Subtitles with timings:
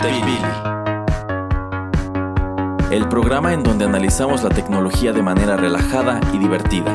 [0.00, 0.38] TechPili.
[2.90, 6.94] El programa en donde analizamos la tecnología de manera relajada y divertida.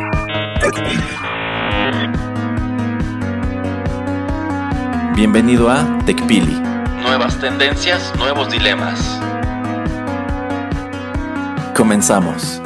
[5.15, 6.59] Bienvenido a TechPili.
[7.01, 9.19] Nuevas tendencias, nuevos dilemas.
[11.75, 12.61] Comenzamos.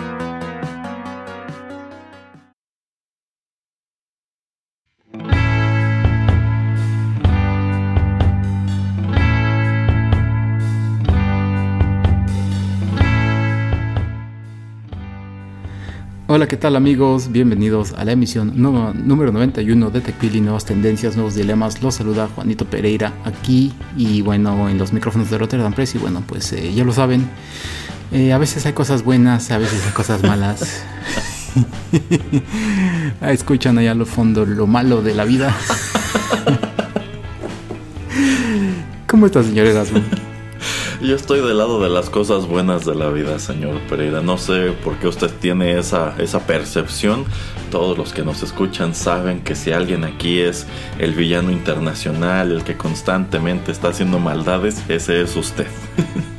[16.38, 17.32] Hola, ¿qué tal amigos?
[17.32, 21.82] Bienvenidos a la emisión número 91 de TechPili, Nuevas Tendencias, Nuevos Dilemas.
[21.82, 26.22] Los saluda Juanito Pereira aquí y bueno, en los micrófonos de Rotterdam Press y bueno,
[26.28, 27.28] pues eh, ya lo saben,
[28.12, 30.84] eh, a veces hay cosas buenas, a veces hay cosas malas.
[33.22, 35.58] Escuchan allá al fondo lo malo de la vida.
[39.08, 39.66] ¿Cómo estás, señor?
[41.00, 44.22] Yo estoy del lado de las cosas buenas de la vida, señor Pereira.
[44.22, 47.23] No sé por qué usted tiene esa, esa percepción.
[47.70, 50.66] Todos los que nos escuchan saben que si alguien aquí es
[50.98, 55.68] el villano internacional, el que constantemente está haciendo maldades, ese es usted.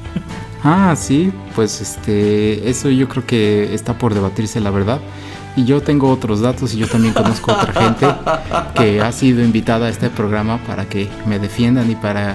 [0.64, 5.00] Ah, sí, pues este, eso yo creo que está por debatirse la verdad.
[5.56, 8.06] Y yo tengo otros datos y yo también conozco otra gente
[8.74, 12.34] que ha sido invitada a este programa para que me defiendan y para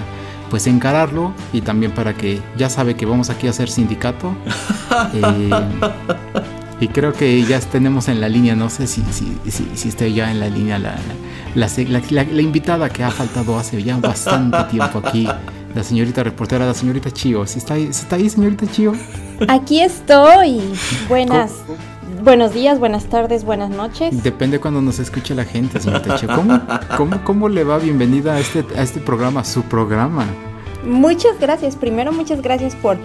[0.53, 4.35] pues encararlo y también para que ya sabe que vamos aquí a hacer sindicato.
[5.16, 5.50] Eh,
[6.79, 10.29] y creo que ya tenemos en la línea, no sé si, si, si, esté ya
[10.29, 10.95] en la línea la,
[11.55, 15.28] la, invitada que ha faltado hace ya bastante tiempo aquí,
[15.73, 17.47] la señorita reportera, la señorita Chio.
[17.47, 18.94] ¿Sí está, ahí, ¿Está ahí, señorita Chio?
[19.47, 20.61] Aquí estoy.
[21.09, 21.53] Buenas.
[22.23, 24.23] Buenos días, buenas tardes, buenas noches.
[24.23, 26.29] Depende cuando nos escuche la gente, señorita Chio.
[26.34, 26.57] ¿Cómo,
[26.95, 30.25] cómo, cómo le va bienvenida a este, a este programa, su programa?
[30.85, 31.75] Muchas gracias.
[31.75, 32.95] Primero, muchas gracias por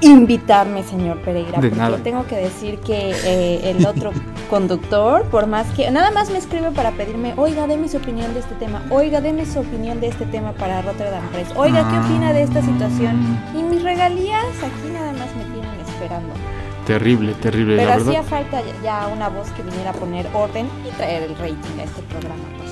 [0.00, 1.60] invitarme, señor Pereira.
[1.60, 4.10] De porque tengo que decir que eh, el otro
[4.48, 8.40] conductor, por más que nada más me escribe para pedirme, oiga, déme su opinión de
[8.40, 12.32] este tema, oiga, déme su opinión de este tema para Rotterdam Press, oiga, ¿qué opina
[12.32, 13.38] de esta situación?
[13.54, 16.51] Y mis regalías aquí nada más me tienen esperando.
[16.86, 17.76] Terrible, terrible.
[17.76, 21.36] Pero la hacía falta ya una voz que viniera a poner orden y traer el
[21.36, 22.62] rating a este programa, por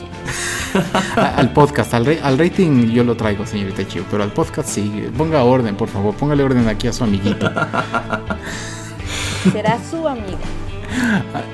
[1.16, 5.08] al podcast, al, al, rating yo lo traigo, señorita Chio, pero al podcast sí.
[5.16, 7.50] Ponga orden, por favor, póngale orden aquí a su amiguito.
[9.52, 10.38] Será su amigo.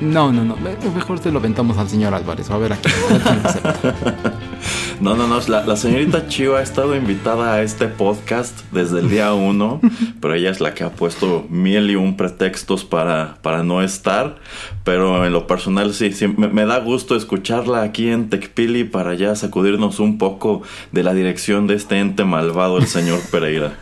[0.00, 0.56] No, no, no.
[0.95, 2.50] Mejor se lo aventamos al señor Álvarez.
[2.50, 2.91] A ver aquí.
[5.01, 5.41] No, no, no.
[5.49, 9.81] La, señorita Chio ha estado invitada a este podcast desde el día uno,
[10.21, 14.37] pero ella es la que ha puesto mil y un pretextos para, para no estar.
[14.84, 20.01] Pero en lo personal sí, me, da gusto escucharla aquí en Tecpili para ya sacudirnos
[20.01, 20.62] un poco
[20.93, 23.77] de la dirección de este ente malvado, el señor Pereira.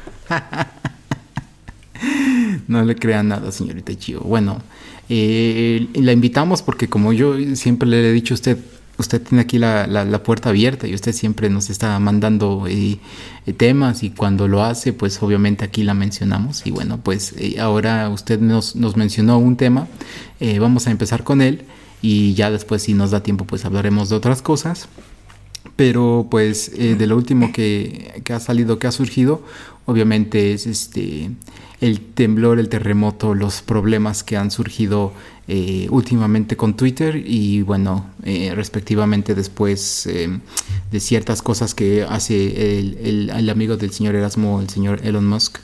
[2.66, 4.20] No le crean nada, señorita Chio.
[4.20, 4.60] Bueno,
[5.08, 8.58] eh, la invitamos porque como yo siempre le he dicho a usted,
[8.99, 12.99] usted tiene aquí la, la, puerta abierta y usted siempre nos está mandando eh,
[13.47, 16.66] eh, temas y cuando lo hace, pues obviamente aquí la mencionamos.
[16.66, 19.88] Y bueno, pues eh, ahora usted nos, nos, mencionó un tema,
[20.60, 21.62] vamos a empezar con él
[22.03, 24.88] y ya después si nos da tiempo pues hablaremos de otras cosas.
[25.76, 29.43] Pero pues de lo último que, que, ha salido, que ha surgido,
[29.87, 31.31] obviamente es este
[31.81, 35.12] el temblor, el terremoto, los problemas que han surgido
[35.47, 40.41] eh, últimamente con Twitter y bueno, eh, respectivamente después eh,
[40.91, 45.58] de ciertas cosas que hace el, el, amigo del señor Erasmo, el señor Elon Musk.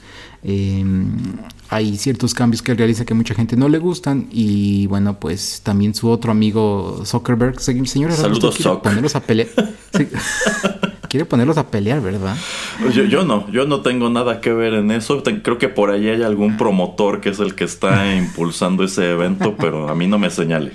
[1.71, 5.95] hay ciertos cambios que realiza que mucha gente no le gustan y bueno, pues también
[5.95, 9.49] su otro amigo Zuckerberg, señor Erasmo, Saludos, ponerlos a pelear.
[11.11, 12.37] quiere ponerlos a pelear, ¿verdad?
[12.81, 15.23] Pues yo, yo, no, yo no tengo nada que ver en eso.
[15.43, 19.57] creo que por ahí hay algún promotor que es el que está impulsando ese evento,
[19.59, 20.73] pero a mí no me señale.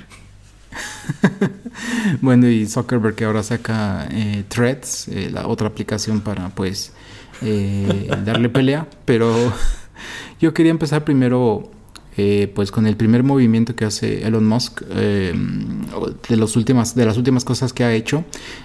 [2.22, 6.92] bueno, y Zuckerberg que ahora saca eh, Threads, eh, la otra aplicación para pues
[7.42, 9.34] eh, darle pelea, pero
[10.42, 11.72] yo quería empezar primero
[12.18, 15.34] eh, pues con el primer movimiento que hace Elon Musk, eh,
[16.30, 18.24] de, los últimas, de las últimas cosas que ha hecho,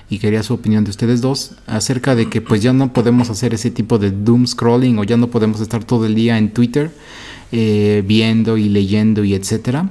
[0.08, 3.52] y quería su opinión de ustedes dos, acerca de que pues ya no podemos hacer
[3.54, 6.90] ese tipo de doom scrolling o ya no podemos estar todo el día en Twitter
[7.52, 9.90] eh, viendo y leyendo y etcétera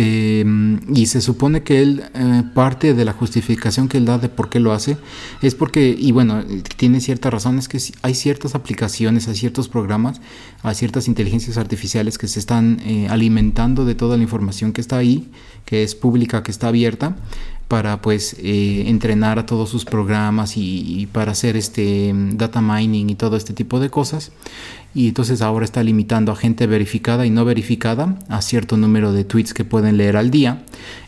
[0.00, 4.28] Em, y se supone que él, eh, parte de la justificación que él da de
[4.28, 4.96] por qué lo hace,
[5.42, 6.44] es porque, y bueno,
[6.76, 10.20] tiene ciertas razones, que hay ciertas aplicaciones, hay ciertos programas,
[10.62, 14.98] hay ciertas inteligencias artificiales que se están eh, alimentando de toda la información que está
[14.98, 15.32] ahí,
[15.64, 17.16] que es pública, que está abierta,
[17.68, 23.14] para pues eh, entrenar a todos sus programas y, para hacer este data mining y
[23.14, 24.32] todo este tipo de cosas.
[24.94, 29.24] Y entonces ahora está limitando a gente verificada y no verificada a cierto número de
[29.24, 30.64] tweets que pueden leer al día.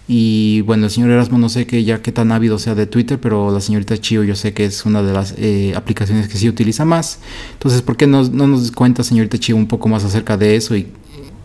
[0.06, 3.18] Y bueno el señor Erasmo no sé que ya qué tan ávido sea de Twitter
[3.20, 6.48] pero la señorita Chio yo sé que es una de las eh, aplicaciones que sí
[6.48, 7.20] utiliza más.
[7.54, 10.76] Entonces ¿por qué no, no nos cuenta señorita Chio un poco más acerca de eso
[10.76, 10.88] y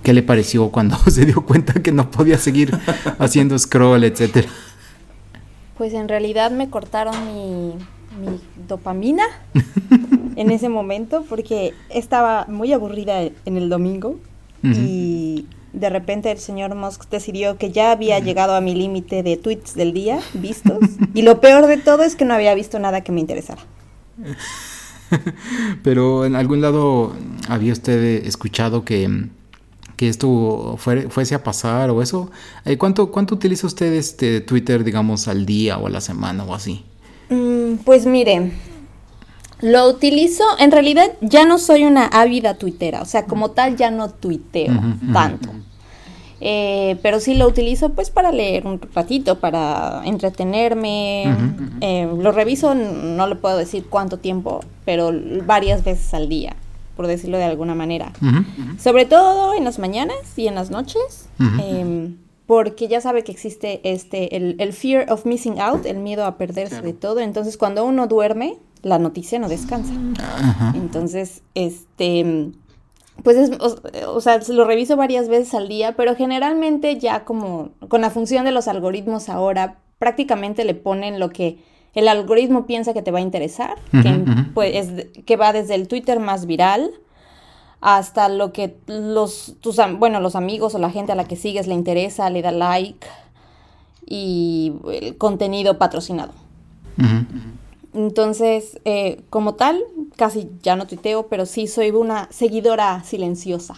[0.04, 2.78] qué le pareció cuando se dio cuenta que no podía seguir
[3.18, 4.50] haciendo scroll etcétera
[5.78, 7.74] pues en realidad me cortaron mi,
[8.68, 9.26] dopamina
[10.36, 14.18] en ese momento porque estaba muy aburrida en el domingo
[14.64, 19.38] y de repente el señor Musk decidió que ya había llegado a mi límite de
[19.38, 20.80] tweets del día vistos
[21.14, 23.62] y lo peor de todo es que no había visto nada que me interesara.
[25.84, 27.14] Pero en algún lado
[27.48, 29.28] había usted escuchado que
[29.96, 32.30] que esto fuese a pasar o eso.
[32.66, 36.54] Eh, ¿Cuánto, cuánto utiliza usted este Twitter, digamos, al día o a la semana o
[36.54, 36.84] así?
[37.30, 38.52] Mm, pues mire,
[39.62, 43.90] lo utilizo, en realidad ya no soy una ávida tuitera, o sea, como tal ya
[43.92, 44.74] no tuiteo
[45.14, 45.50] tanto.
[46.42, 51.24] Eh, pero sí lo utilizo pues para leer un ratito, para entretenerme.
[51.80, 55.12] Eh, lo reviso, no le puedo decir cuánto tiempo, pero
[55.46, 56.56] varias veces al día
[56.96, 58.14] por decirlo de alguna manera.
[58.78, 61.30] Sobre todo en las mañanas y en las noches,
[61.62, 66.38] em, porque ya sabe que existe este, el, fear of missing out, el miedo a
[66.38, 67.20] perderse de todo.
[67.20, 69.94] Entonces, cuando uno duerme, la noticia no descansa.
[70.76, 72.52] Entonces, este,
[73.24, 78.02] pues es, o, sea, lo reviso varias veces al día, pero generalmente ya como con
[78.02, 81.58] la función de los algoritmos ahora, prácticamente le ponen lo que
[81.96, 84.88] el algoritmo piensa que te va a interesar, que, pues,
[85.26, 86.92] que va desde el Twitter más viral
[87.82, 91.68] hasta lo que los, tus, bueno, los amigos o la gente a la que sigues
[91.68, 93.08] le interesa, le da like
[94.06, 96.34] y el contenido patrocinado.
[97.94, 99.80] Entonces, eh, como tal,
[100.18, 103.76] casi ya no tuiteo, pero sí soy una seguidora silenciosa.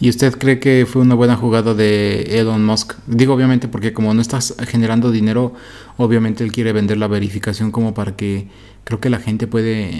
[0.00, 2.94] ¿Y usted cree que fue una buena jugada de Elon Musk?
[3.06, 5.54] Digo obviamente porque como no estás generando dinero,
[5.96, 8.48] obviamente él quiere vender la verificación como para que
[8.84, 9.90] creo que la gente puede,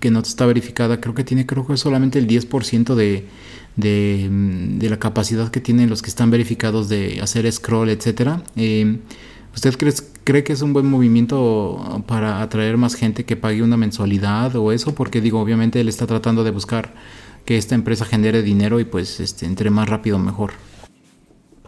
[0.00, 3.26] que no está verificada, creo que tiene creo que solamente el 10% de,
[3.76, 4.28] de,
[4.78, 8.42] de, la capacidad que tienen los que están verificados de hacer scroll, etcétera.
[8.56, 8.98] Eh,
[9.54, 9.92] ¿Usted cree,
[10.24, 14.72] cree que es un buen movimiento para atraer más gente que pague una mensualidad o
[14.72, 14.94] eso?
[14.94, 16.94] Porque digo, obviamente él está tratando de buscar
[17.44, 20.52] que esta empresa genere dinero y pues este, entre más rápido mejor.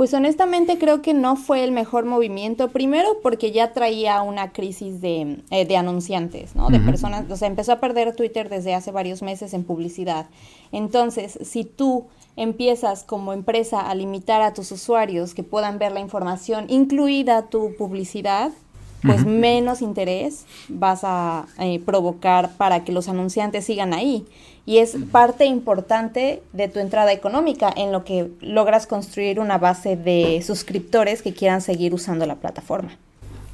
[0.00, 5.02] Pues honestamente creo que no fue el mejor movimiento, primero porque ya traía una crisis
[5.02, 6.70] de, eh, anunciantes, ¿no?
[6.70, 10.24] De personas, o sea, empezó a perder Twitter desde hace varios meses en publicidad.
[10.72, 12.06] Entonces, si tú
[12.36, 17.76] empiezas como empresa a limitar a tus usuarios que puedan ver la información, incluida tu
[17.76, 18.52] publicidad,
[19.02, 24.24] pues menos interés vas a eh, provocar para que los anunciantes sigan ahí.
[24.66, 29.96] Y es parte importante de tu entrada económica en lo que logras construir una base
[29.96, 32.96] de suscriptores que quieran seguir usando la plataforma.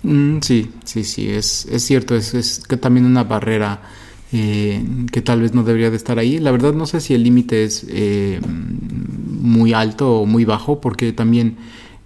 [0.03, 3.81] Mm, sí, sí, sí, es, es cierto, es, es que también una barrera
[4.33, 6.39] eh, que tal vez no debería de estar ahí.
[6.39, 11.13] La verdad no sé si el límite es eh, muy alto o muy bajo, porque
[11.13, 11.57] también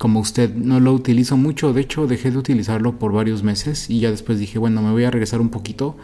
[0.00, 4.00] como usted no lo utilizo mucho, de hecho dejé de utilizarlo por varios meses y
[4.00, 5.94] ya después dije, bueno, me voy a regresar un poquito,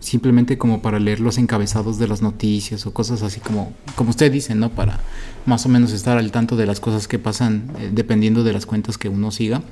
[0.00, 4.32] simplemente como para leer los encabezados de las noticias o cosas así como, como usted
[4.32, 4.70] dice, ¿no?
[4.70, 4.98] Para
[5.46, 8.66] más o menos estar al tanto de las cosas que pasan eh, dependiendo de las
[8.66, 9.62] cuentas que uno siga.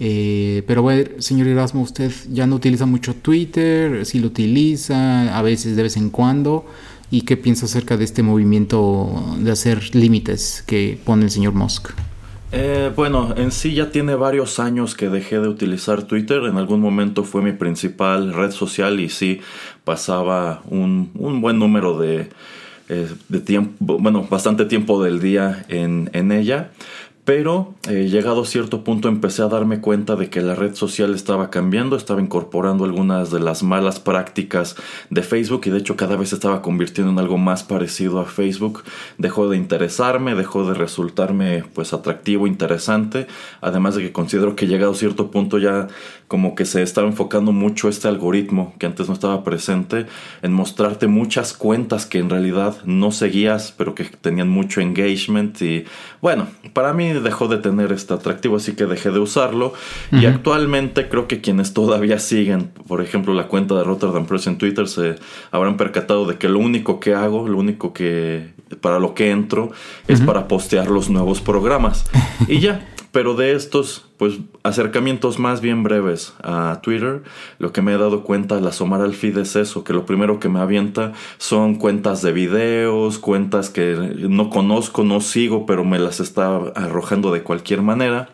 [0.00, 5.40] Eh, pero bueno, señor Erasmo, usted ya no utiliza mucho Twitter, si lo utiliza, a
[5.40, 6.66] veces de vez en cuando.
[7.10, 11.88] ¿Y qué piensa acerca de este movimiento de hacer límites que pone el señor Musk?
[12.56, 16.44] Eh, bueno, en sí ya tiene varios años que dejé de utilizar Twitter.
[16.44, 19.40] En algún momento fue mi principal red social y sí
[19.82, 22.28] pasaba un, buen número de,
[22.88, 26.70] eh, de, tiempo, bueno, bastante tiempo del día en, ella.
[27.24, 31.14] Pero eh, llegado a cierto punto empecé a darme cuenta de que la red social
[31.14, 34.76] estaba cambiando, estaba incorporando algunas de las malas prácticas
[35.08, 38.84] de Facebook y de hecho cada vez estaba convirtiendo en algo más parecido a Facebook.
[39.16, 43.26] Dejó de interesarme, dejó de resultarme pues atractivo, interesante,
[43.62, 45.88] además de que considero que llegado a cierto punto ya
[46.34, 50.06] como que se estaba enfocando mucho este algoritmo que antes no estaba presente
[50.42, 55.84] en mostrarte muchas cuentas que en realidad no seguías pero que tenían mucho engagement y
[56.20, 59.74] bueno, para mí dejó de tener este atractivo, así que dejé de usarlo.
[60.10, 64.58] Y actualmente creo que quienes todavía siguen, por ejemplo, la cuenta de Rotterdam Press en
[64.58, 65.14] Twitter, se
[65.52, 69.70] habrán percatado de que lo único que hago, lo único que para lo que entro,
[70.08, 72.06] es para postear los nuevos programas.
[72.48, 77.22] y ya, pero de estos, pues, acercamientos más bien breves a Twitter,
[77.60, 80.40] lo que me he dado cuenta al asomar al feed es eso, que lo primero
[80.40, 83.94] que me avienta son cuentas de videos, cuentas que
[84.28, 88.30] no conozco, no sigo, pero me las está arrojando de cualquier manera.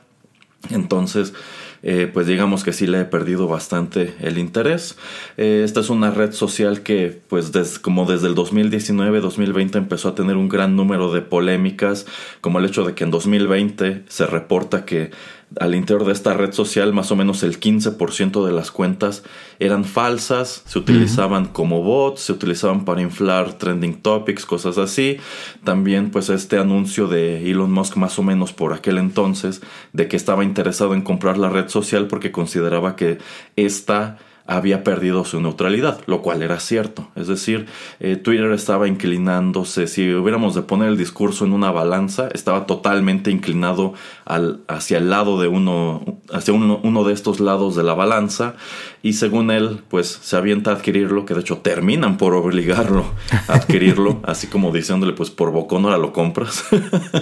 [0.71, 1.35] Entonces,
[1.83, 4.97] eh, pues digamos que sí le he perdido bastante el interés.
[5.37, 10.37] Eh, esta es una red social que pues como desde el 2019-2020 empezó a tener
[10.37, 12.07] un gran número de polémicas,
[12.41, 15.11] como el hecho de que en 2020 se reporta que
[15.59, 19.25] al interior de esta red social más o menos el 15% de las cuentas
[19.59, 25.17] eran falsas, se utilizaban como bots, se utilizaban para inflar trending topics, cosas así.
[25.65, 29.61] También pues este anuncio de Elon Musk más o menos por aquel entonces
[29.93, 33.19] de que estaba interesado en comprar la red social porque consideraba que
[33.57, 34.19] esta
[34.51, 37.07] había perdido su neutralidad, lo cual era cierto.
[37.15, 37.67] Es decir,
[38.01, 43.31] eh, Twitter estaba inclinándose, si hubiéramos de poner el discurso en una balanza, estaba totalmente
[43.31, 47.95] inclinado al, hacia el lado de uno, hacia uno, uno, de estos lados de la
[47.95, 48.57] balanza,
[49.05, 53.05] y según él, pues se avienta a adquirirlo, que de hecho terminan por obligarlo
[53.47, 56.65] a adquirirlo, así como diciéndole, pues por bocón ahora lo compras.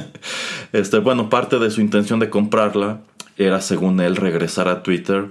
[0.73, 3.01] este, bueno, parte de su intención de comprarla
[3.37, 5.29] era, según él, regresar a Twitter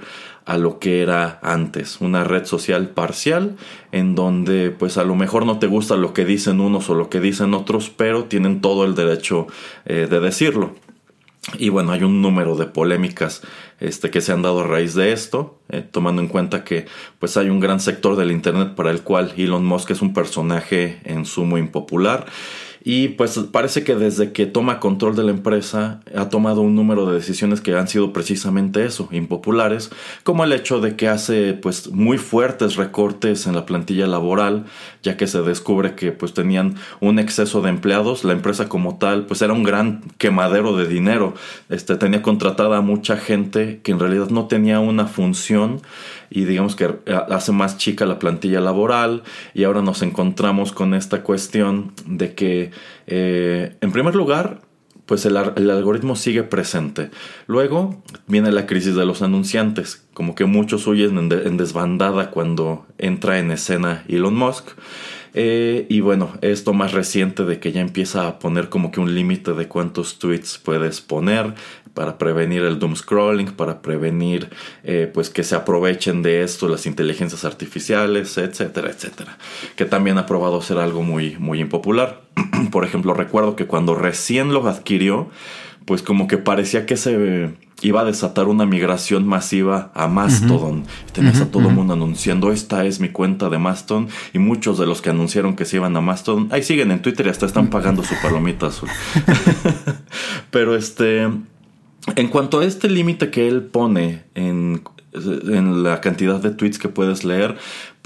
[0.48, 3.58] a lo que era antes, una red social parcial
[3.92, 7.10] en donde pues a lo mejor no te gusta lo que dicen unos o lo
[7.10, 9.48] que dicen otros, pero tienen todo el derecho
[9.86, 10.74] eh, de decirlo.
[11.58, 13.42] Y bueno, hay un número de polémicas
[13.82, 16.86] este, que se han dado a raíz de esto, eh, tomando en cuenta que
[17.20, 21.02] pues hay un gran sector del Internet para el cual Elon Musk es un personaje
[21.04, 22.26] en sumo impopular
[22.90, 27.06] y pues parece que desde que toma control de la empresa ha tomado un número
[27.06, 29.92] de decisiones que han sido precisamente eso, impopulares,
[30.24, 34.68] como el hecho de que hace pues muy fuertes recortes en la plantilla laboral,
[35.04, 39.26] ya que se descubre que pues tenían un exceso de empleados, la empresa como tal
[39.26, 41.34] pues era un gran quemadero de dinero,
[41.68, 45.82] este tenía contratada a mucha gente que en realidad no tenía una función
[46.30, 46.96] y digamos que
[47.30, 52.72] hace más chica la plantilla laboral y ahora nos encontramos con esta cuestión de que
[53.08, 54.62] eh, en primer lugar
[55.08, 57.10] pues el, algoritmo sigue presente.
[57.48, 63.40] Luego viene la crisis de los anunciantes, como que muchos huyen en, desbandada cuando entra
[63.40, 64.68] en escena Elon Musk.
[65.34, 69.14] Eh, y bueno, esto más reciente de que ya empieza a poner como que un
[69.14, 71.54] límite de cuántos tweets puedes poner
[71.94, 74.50] para prevenir el doom scrolling, para prevenir
[74.84, 79.38] eh, pues que se aprovechen de esto las inteligencias artificiales, etcétera, etcétera.
[79.76, 82.22] Que también ha probado ser algo muy, muy impopular.
[82.72, 85.32] Por ejemplo, recuerdo que cuando recién lo adquirió,
[85.88, 90.84] pues como que parecía que se iba a desatar una migración masiva a Mastodon.
[91.14, 94.10] Tenías a todo el mundo anunciando, esta es mi cuenta de Mastodon.
[94.34, 97.28] Y muchos de los que anunciaron que se iban a Mastodon, ahí siguen en Twitter
[97.28, 98.90] y hasta están pagando su palomita azul.
[100.52, 106.52] Pero este, en cuanto a este límite que él pone en, en, la cantidad de
[106.52, 107.56] tweets que puedes leer,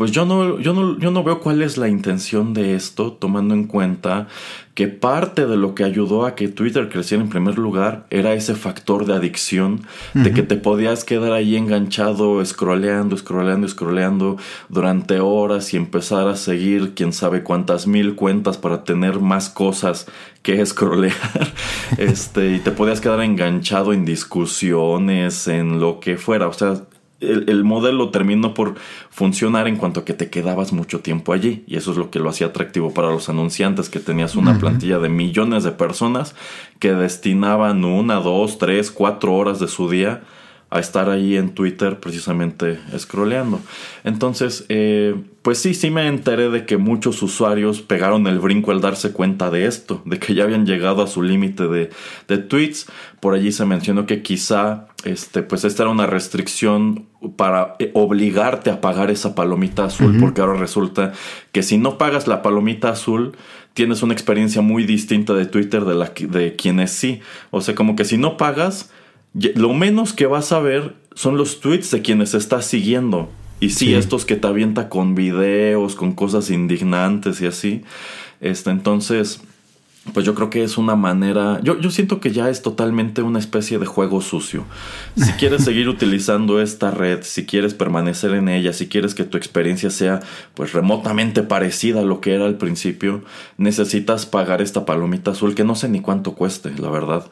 [0.02, 3.54] pues yo no, yo, no, yo no veo cuál es la intención de esto, tomando
[3.54, 4.28] en cuenta
[4.74, 8.56] que parte de lo que ayudó a que Twitter creciera en primer lugar era ese
[8.56, 9.82] factor de adicción,
[10.16, 14.38] de que te podías quedar ahí enganchado, scrolleando, scrolleando, scrolleando
[14.70, 20.08] durante horas y empezar a seguir quién sabe cuántas mil cuentas para tener más cosas
[20.42, 21.14] que scrollear.
[22.00, 26.48] este, y te podías quedar enganchado en discusiones, en lo que fuera.
[26.48, 26.82] O sea,
[27.22, 28.76] el, modelo terminó por
[29.10, 31.64] funcionar en cuanto a que te quedabas mucho tiempo allí.
[31.68, 35.00] Y eso es lo que lo hacía atractivo para los anunciantes, que tenías una plantilla
[35.00, 36.36] de millones de personas
[36.80, 40.22] que destinaban una, dos, tres, cuatro horas de su día
[40.72, 43.60] a estar ahí en Twitter precisamente scrolleando.
[44.06, 48.80] Entonces, eh, pues sí, sí me enteré de que muchos usuarios pegaron el brinco al
[48.80, 51.90] darse cuenta de esto, de que ya habían llegado a su límite de,
[52.30, 52.88] de, tweets.
[53.20, 58.70] Por allí se mencionó que quizá este, pues esta era una restricción para eh, obligarte
[58.70, 61.14] a pagar esa palomita azul, porque ahora resulta
[61.52, 63.36] que si no pagas la palomita azul,
[63.74, 67.22] tienes una experiencia muy distinta de Twitter de, la, de quienes sí.
[67.50, 68.92] O sea, como que si no pagas,
[69.34, 73.30] lo menos que vas a ver son los tweets de quienes estás siguiendo.
[73.60, 77.84] Y sí, estos que te avienta con videos, con cosas indignantes y así.
[78.40, 79.42] Este, entonces,
[80.14, 83.38] pues yo creo que es una manera, yo, yo siento que ya es totalmente una
[83.38, 84.66] especie de juego sucio.
[85.16, 89.38] Si quieres seguir utilizando esta red, si quieres permanecer en ella, si quieres que tu
[89.38, 90.20] experiencia sea
[90.56, 93.22] pues remotamente parecida a lo que era al principio,
[93.58, 97.30] necesitas pagar esta palomita azul que no sé ni cuánto cueste, la verdad.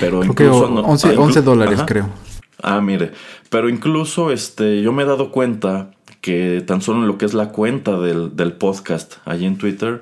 [0.00, 0.66] Pero incluso...
[0.66, 2.08] 11, 11 dólares creo.
[2.62, 3.12] Ah, mire,
[3.50, 5.90] pero incluso este, yo me he dado cuenta
[6.26, 10.00] que tan solo en lo que es la cuenta del, podcast allí en Twitter,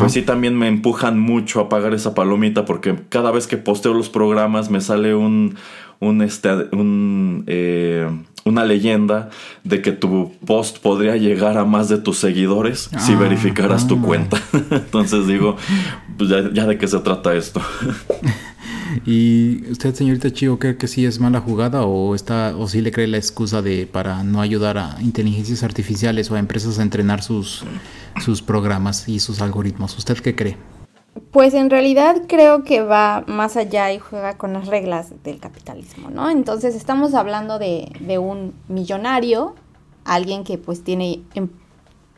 [0.00, 3.94] pues sí también me empujan mucho a pagar esa palomita porque cada vez que posteo
[3.94, 5.54] los programas me sale un,
[6.00, 8.10] un, este, un, eh,
[8.44, 9.30] una leyenda
[9.62, 14.02] de que tu post podría llegar a más de tus seguidores si ah, verificaras tu
[14.02, 14.42] cuenta.
[14.72, 15.56] Entonces digo,
[16.18, 17.62] pues ya, ya de qué se trata esto.
[19.06, 22.92] ¿Y usted, señorita Chivo, cree que sí es mala jugada o está o sí le
[22.92, 27.22] cree la excusa de para no ayudar a inteligencias artificiales o a empresas a entrenar
[27.22, 27.64] sus,
[28.24, 29.96] sus programas y sus algoritmos?
[29.96, 30.56] ¿Usted qué cree?
[31.32, 36.10] Pues en realidad creo que va más allá y juega con las reglas del capitalismo,
[36.10, 36.30] ¿no?
[36.30, 39.54] Entonces estamos hablando de, de un millonario,
[40.04, 41.48] alguien que pues tiene em,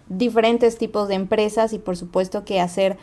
[0.09, 2.99] diferentes tipos de empresas y por supuesto que hacer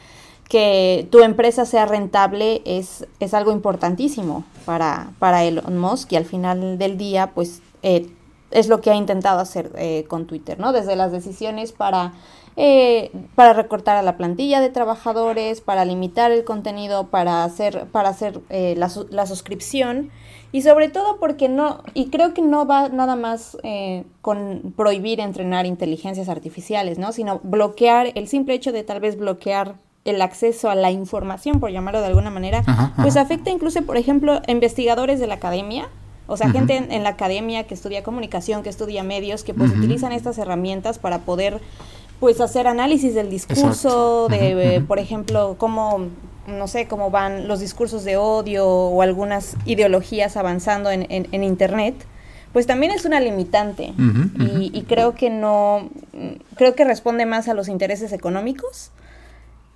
[0.49, 6.25] que tu empresa sea rentable es, es algo importantísimo para, para Elon Musk y al
[6.25, 8.09] final del día, pues eh,
[8.49, 10.73] es lo que ha intentado hacer eh, con Twitter, ¿no?
[10.73, 12.13] Desde las decisiones para,
[12.57, 18.09] eh, para recortar a la plantilla de trabajadores, para limitar el contenido, para hacer, para
[18.09, 20.09] hacer la, la, suscripción
[20.51, 23.55] y sobre todo porque no, y creo que no va nada más
[24.23, 27.11] con prohibir entrenar inteligencias artificiales, ¿no?
[27.11, 29.75] Sino bloquear, el simple hecho de tal vez bloquear
[30.05, 32.63] el acceso a la información, por llamarlo de alguna manera,
[33.01, 35.89] pues afecta incluso, por ejemplo, investigadores de la academia,
[36.27, 40.11] o sea, gente en, la academia que estudia comunicación, que estudia medios, que pues utilizan
[40.11, 41.59] estas herramientas para poder
[42.19, 46.07] pues hacer análisis del discurso, de, por ejemplo, cómo,
[46.47, 51.95] no sé, cómo van los discursos de odio o algunas ideologías avanzando en, en, Internet,
[52.53, 53.93] pues también es una limitante.
[54.37, 55.89] Y, y, creo que no,
[56.55, 58.91] creo que responde más a los intereses económicos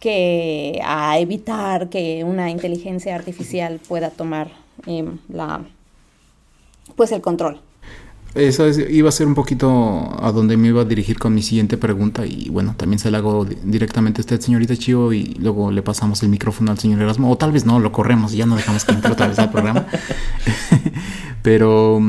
[0.04, 4.50] que a evitar que una inteligencia artificial pueda tomar
[4.86, 5.62] em, la
[6.98, 7.62] pues el control.
[8.36, 9.70] Eso iba a ser un poquito
[10.22, 13.20] a donde me iba a dirigir con mi siguiente pregunta y bueno, también se la
[13.20, 17.32] hago directamente a usted, señorita Chio, y luego le pasamos el micrófono al señor Erasmo,
[17.32, 19.52] o tal vez no, lo corremos y ya no dejamos que entre otra vez al
[19.52, 19.88] programa.
[21.44, 22.02] Pero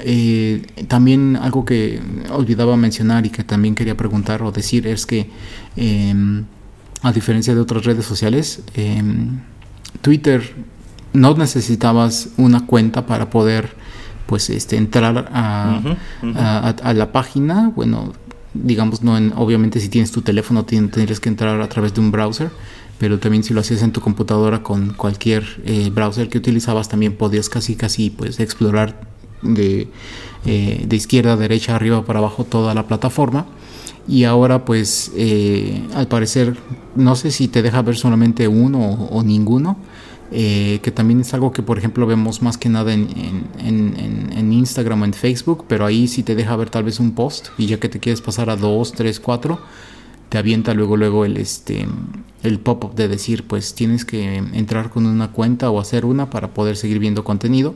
[0.00, 5.30] eh, también algo que olvidaba mencionar y que también quería preguntar o decir es que
[5.76, 6.44] em,
[7.02, 9.40] a diferencia de otras redes sociales, em,
[10.02, 10.54] Twitter
[11.12, 13.76] no necesitabas una cuenta para poder
[14.26, 17.72] pues este entrar a, la página.
[17.74, 18.12] Bueno
[18.54, 22.10] digamos no en, obviamente si tienes tu teléfono tendrías que entrar a través de un
[22.10, 22.50] browser
[22.98, 27.14] pero también si lo hacías en tu computadora con cualquier eh, browser que utilizabas también
[27.14, 29.00] podías casi casi pues explorar
[29.42, 29.88] de,
[30.46, 33.46] eh, de izquierda a derecha arriba para abajo toda la plataforma
[34.08, 36.56] y ahora pues eh, al parecer
[36.96, 39.76] no sé si te deja ver solamente uno o, ninguno
[40.32, 43.08] eh, que también es algo que por ejemplo vemos más que nada en,
[43.58, 47.12] en, en, Instagram o en Facebook pero ahí sí te deja ver tal vez un
[47.12, 49.60] post y ya que te quieres pasar a dos, tres, cuatro
[50.30, 51.86] te avienta luego luego el este
[52.42, 56.48] el pop-up de decir pues tienes que entrar con una cuenta o hacer una para
[56.48, 57.74] poder seguir viendo contenido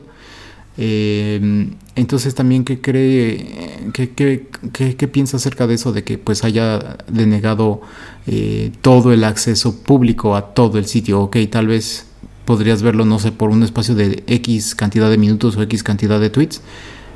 [0.77, 4.47] eh, entonces también qué cree, qué, qué,
[4.95, 7.81] qué, piensa acerca de eso de que pues haya denegado
[8.25, 11.21] eh, todo el acceso público a todo el sitio.
[11.21, 12.07] Ok, tal vez
[12.45, 16.19] podrías verlo, no sé, por un espacio de X cantidad de minutos o X cantidad
[16.19, 16.61] de tweets,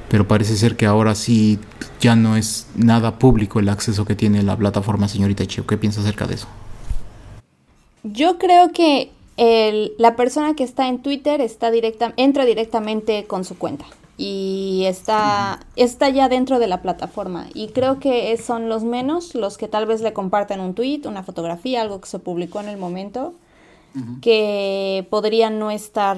[0.09, 1.59] pero parece ser que ahora sí
[1.99, 5.65] ya no es nada público el acceso que tiene la plataforma, señorita Chio.
[5.65, 6.47] ¿Qué piensa acerca de eso?
[8.03, 13.57] Yo creo que la persona que está en Twitter está directa, entra directamente con su
[13.57, 13.85] cuenta
[14.17, 17.47] y está, está ya dentro de la plataforma.
[17.53, 21.23] Y creo que son los menos los que tal vez le comparten un tweet, una
[21.23, 23.35] fotografía, algo que se publicó en el momento,
[24.21, 26.17] que podrían no estar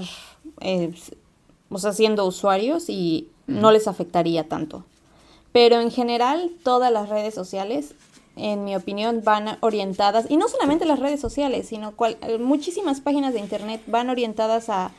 [0.59, 0.93] eh,
[1.93, 4.83] siendo usuarios y no les afectaría tanto.
[5.51, 7.95] Pero en general, todas las redes sociales
[8.39, 13.33] en mi opinión, van orientadas, y no solamente las redes sociales, sino cual, muchísimas páginas
[13.33, 14.91] de Internet van orientadas a,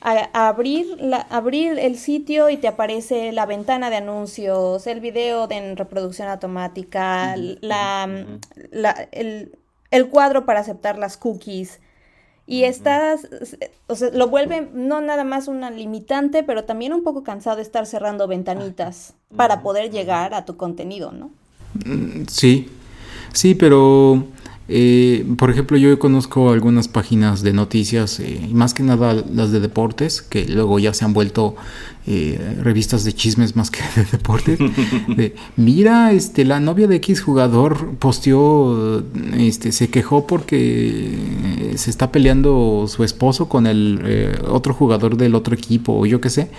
[0.00, 5.46] a, abrir, la, abrir el sitio y te aparece la ventana de anuncios, el video
[5.46, 8.08] de en reproducción automática, la,
[9.12, 9.58] el,
[9.90, 11.80] el, cuadro para aceptar las cookies.
[12.44, 13.28] Y estás,
[13.86, 17.62] o sea, lo vuelve no nada más una limitante, pero también un poco cansado de
[17.62, 21.30] estar cerrando ventanitas para poder llegar a tu contenido, ¿no?
[21.74, 22.68] Mm, sí,
[23.32, 24.26] sí, pero
[24.68, 29.60] eh, por ejemplo, yo conozco algunas páginas de noticias, eh, más que nada las de
[29.60, 31.56] deportes, que luego ya se han vuelto
[32.06, 34.58] eh, revistas de chismes más que de deportes.
[35.56, 39.02] Mira, este, la novia de X jugador posteó,
[39.36, 45.54] este, se quejó porque se está peleando su esposo con el otro jugador del otro
[45.54, 46.50] equipo, o yo qué sé,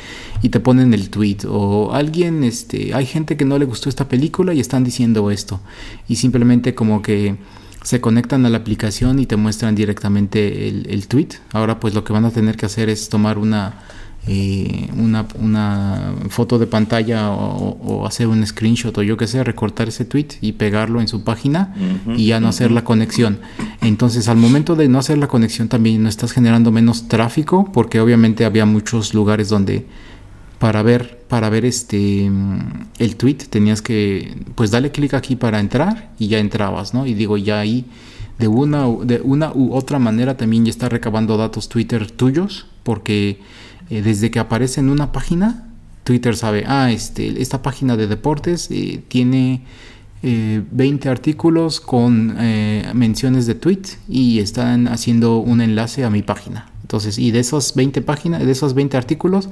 [0.42, 1.38] y te ponen el tweet.
[1.48, 5.62] O alguien, este, hay gente que no le gustó esta película y están diciendo esto.
[6.10, 7.38] Y simplemente como que
[7.84, 11.30] se conectan a la aplicación y te muestran directamente el, tweet.
[11.52, 13.84] Ahora pues lo que van a tener que hacer es tomar una,
[14.26, 19.90] eh, una, una, foto de pantalla o, hacer un screenshot o yo que sé, recortar
[19.90, 21.76] ese tweet y pegarlo en su página
[22.16, 23.40] y ya no hacer la conexión.
[23.82, 28.00] Entonces al momento de no hacer la conexión también no estás generando menos tráfico porque
[28.00, 29.86] obviamente había muchos lugares donde
[30.64, 32.32] para ver, para ver este
[32.98, 37.06] el tweet tenías que pues darle clic aquí para entrar y ya entrabas, ¿no?
[37.06, 37.84] Y digo, ya ahí
[38.40, 43.42] de una, de una u otra manera también ya está recabando datos Twitter tuyos, porque
[43.90, 45.68] eh, desde que aparece en una página,
[46.06, 49.64] Twitter sabe, ah, este, esta página de deportes eh, tiene
[50.22, 52.38] 20 eh, artículos con
[52.94, 56.70] menciones de tweet y están haciendo un enlace a mi página.
[56.84, 59.50] Entonces, y de esas 20 páginas, de esos 20 artículos,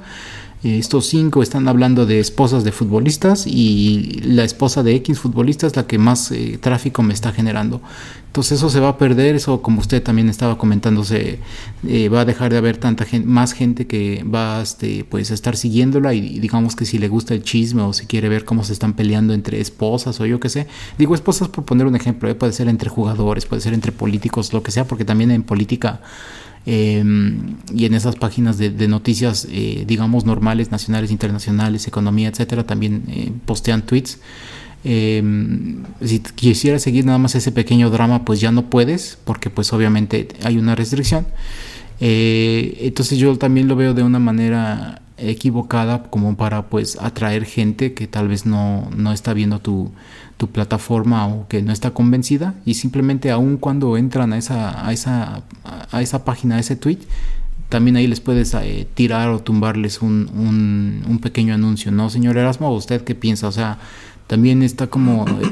[0.62, 5.74] estos cinco están hablando de esposas de futbolistas y la esposa de X futbolista es
[5.74, 7.80] la que más eh, tráfico me está generando.
[8.28, 11.38] Entonces eso se va a perder, eso como usted también estaba comentando, se
[11.86, 15.34] eh, va a dejar de haber tanta gente, más gente que va este, pues, a
[15.34, 18.64] estar siguiéndola y digamos que si le gusta el chisme o si quiere ver cómo
[18.64, 20.66] se están peleando entre esposas o yo qué sé.
[20.96, 24.52] Digo esposas por poner un ejemplo, eh, puede ser entre jugadores, puede ser entre políticos,
[24.52, 26.00] lo que sea, porque también en política
[26.64, 33.04] Em, y en esas páginas de, noticias, eh, digamos, normales, nacionales, internacionales, economía, etcétera, también
[33.08, 34.18] eh, postean tweets.
[34.84, 39.72] Em, si quisieras seguir nada más ese pequeño drama, pues ya no puedes, porque pues
[39.72, 41.26] obviamente hay una restricción.
[42.00, 47.94] Eh, entonces yo también lo veo de una manera equivocada como para pues atraer gente
[47.94, 49.92] que tal vez no, no está viendo tu,
[50.36, 54.92] tu plataforma o que no está convencida y simplemente aun cuando entran a esa, a
[54.92, 55.42] esa,
[55.90, 56.98] a esa página, a ese tweet,
[57.72, 60.28] también ahí les puedes eh, tirar o tumbarles un,
[61.08, 62.70] un, pequeño anuncio, ¿no, señor Erasmo?
[62.74, 63.48] ¿Usted qué piensa?
[63.48, 63.78] O sea,
[64.26, 65.50] también está como, eh,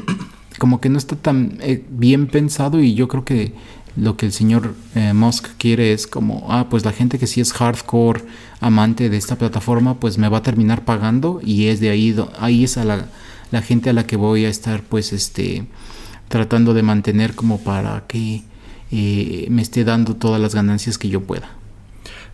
[0.59, 3.55] como que no está tan eh, bien pensado y yo creo que
[3.97, 4.75] lo que el señor
[5.15, 8.23] Musk quiere es como, ah, pues la gente que sí es hardcore
[8.61, 12.65] amante de esta plataforma, pues me va a terminar pagando y es de ahí, ahí
[12.65, 13.07] es a la
[13.51, 15.67] la gente a la que voy a estar pues este
[16.29, 18.43] tratando de mantener como para que
[18.93, 21.60] eh, me esté dando todas las ganancias que yo pueda.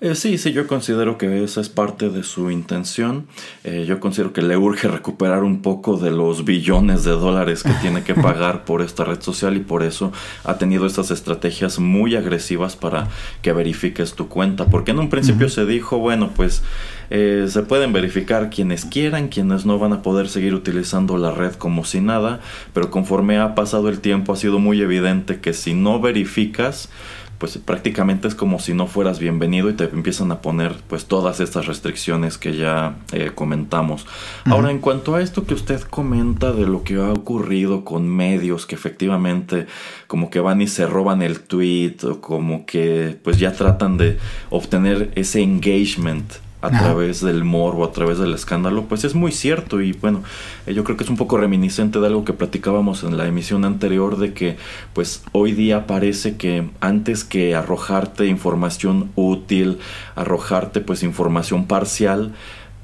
[0.03, 3.27] Eh, sí, sí, yo considero que esa es parte de su intención.
[3.65, 7.73] Eh, yo considero que le urge recuperar un poco de los billones de dólares que
[7.81, 10.13] tiene que pagar por esta red social y por eso
[10.45, 13.09] ha tenido estas estrategias muy agresivas para
[13.41, 14.67] que verifiques tu cuenta.
[14.67, 16.63] Porque en un principio se dijo, bueno, pues
[17.09, 21.55] eh, se pueden verificar quienes quieran, quienes no van a poder seguir utilizando la red
[21.55, 22.41] como si nada,
[22.75, 26.91] pero conforme ha pasado el tiempo ha sido muy evidente que si no verificas,
[27.39, 31.41] pues prácticamente es como si no fueras bienvenido y te empiezan a poner pues todas
[31.41, 34.07] estas restricciones que ya eh, comentamos.
[34.45, 38.67] Ahora, en cuanto a esto que usted comenta de lo que ha ocurrido con medios
[38.67, 39.67] que efectivamente
[40.07, 44.19] como que van y se roban el tweet o como que pues ya tratan de
[44.51, 49.81] obtener ese engagement a través del morbo, a través del escándalo, pues es muy cierto
[49.81, 50.23] y bueno,
[50.67, 53.65] eh, yo creo que es un poco reminiscente de algo que platicábamos en la emisión
[53.65, 54.57] anterior de que
[54.93, 59.79] pues hoy día parece que antes que arrojarte información útil,
[60.15, 62.33] arrojarte pues información parcial,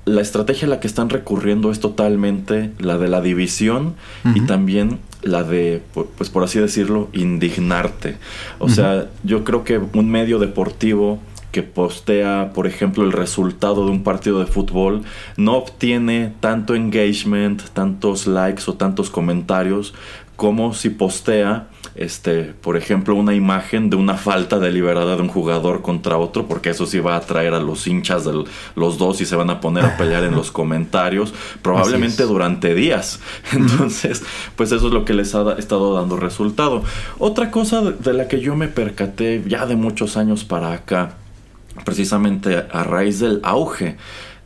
[0.04, 3.94] la estrategia a la que están recurriendo es totalmente la de la división
[4.35, 8.16] y también la de, pues por así decirlo, indignarte.
[8.58, 11.20] O sea, yo creo que un medio deportivo
[11.52, 15.02] que postea, por ejemplo, el resultado de un partido de fútbol,
[15.36, 19.94] no obtiene tanto engagement, tantos likes o tantos comentarios
[20.36, 25.82] como si postea, este, por ejemplo, una imagen de una falta deliberada de un jugador
[25.82, 29.26] contra otro, porque eso sí va a atraer a los hinchas de los dos y
[29.26, 33.20] se van a poner a pelear en los comentarios, probablemente durante días.
[33.52, 34.24] Entonces,
[34.56, 36.82] pues eso es lo que les ha estado dando resultado.
[37.18, 41.18] Otra cosa de la que yo me percaté ya de muchos años para acá,
[41.85, 43.96] precisamente a raíz del auge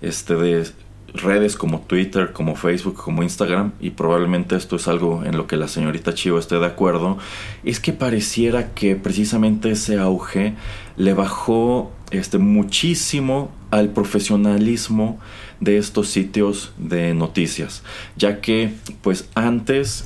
[0.00, 0.66] este, de
[1.14, 5.56] redes como Twitter, como Facebook, como Instagram, y probablemente esto es algo en lo que
[5.56, 7.18] la señorita Chivo esté de acuerdo,
[7.64, 10.54] es que pareciera que precisamente ese auge
[10.96, 15.18] le bajó este, muchísimo al profesionalismo
[15.60, 17.82] de estos sitios de noticias,
[18.16, 20.04] ya que pues antes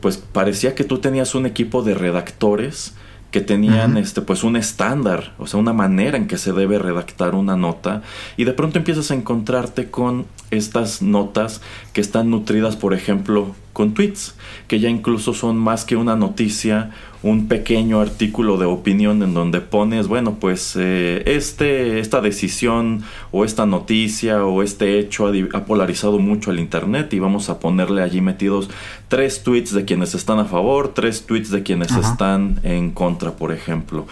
[0.00, 2.94] pues parecía que tú tenías un equipo de redactores
[3.30, 7.34] que tenían este pues un estándar, o sea, una manera en que se debe redactar
[7.34, 8.02] una nota
[8.36, 11.60] y de pronto empiezas a encontrarte con estas notas
[11.92, 14.34] que están nutridas, por ejemplo, con tweets,
[14.66, 16.90] que ya incluso son más que una noticia,
[17.22, 23.44] un pequeño artículo de opinión en donde pones, bueno, pues eh, este, esta decisión o
[23.44, 28.20] esta noticia o este hecho ha, polarizado mucho el Internet y vamos a ponerle allí
[28.20, 28.70] metidos
[29.08, 33.52] tres tweets de quienes están a favor, tres tweets de quienes están en contra, por
[33.52, 34.06] ejemplo.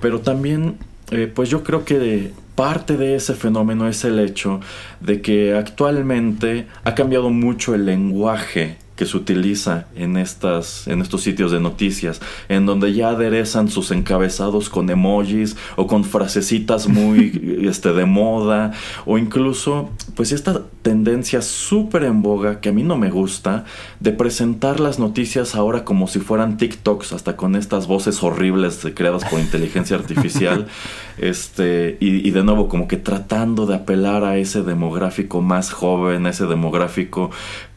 [0.00, 0.78] Pero también,
[1.10, 4.60] eh, pues yo creo que parte de ese fenómeno es el hecho
[5.00, 11.22] de que actualmente ha cambiado mucho el lenguaje que se utiliza en, estas, en estos
[11.22, 17.60] sitios de noticias, en donde ya aderezan sus encabezados con emojis o con frasecitas muy
[17.68, 18.72] este, de moda,
[19.04, 23.64] o incluso, pues esta tendencia súper en boga que a mí no me gusta,
[23.98, 29.24] de presentar las noticias ahora como si fueran TikToks, hasta con estas voces horribles creadas
[29.24, 30.68] por inteligencia artificial,
[31.18, 36.26] este, y, y de nuevo como que tratando de apelar a ese demográfico más joven,
[36.26, 37.30] a ese demográfico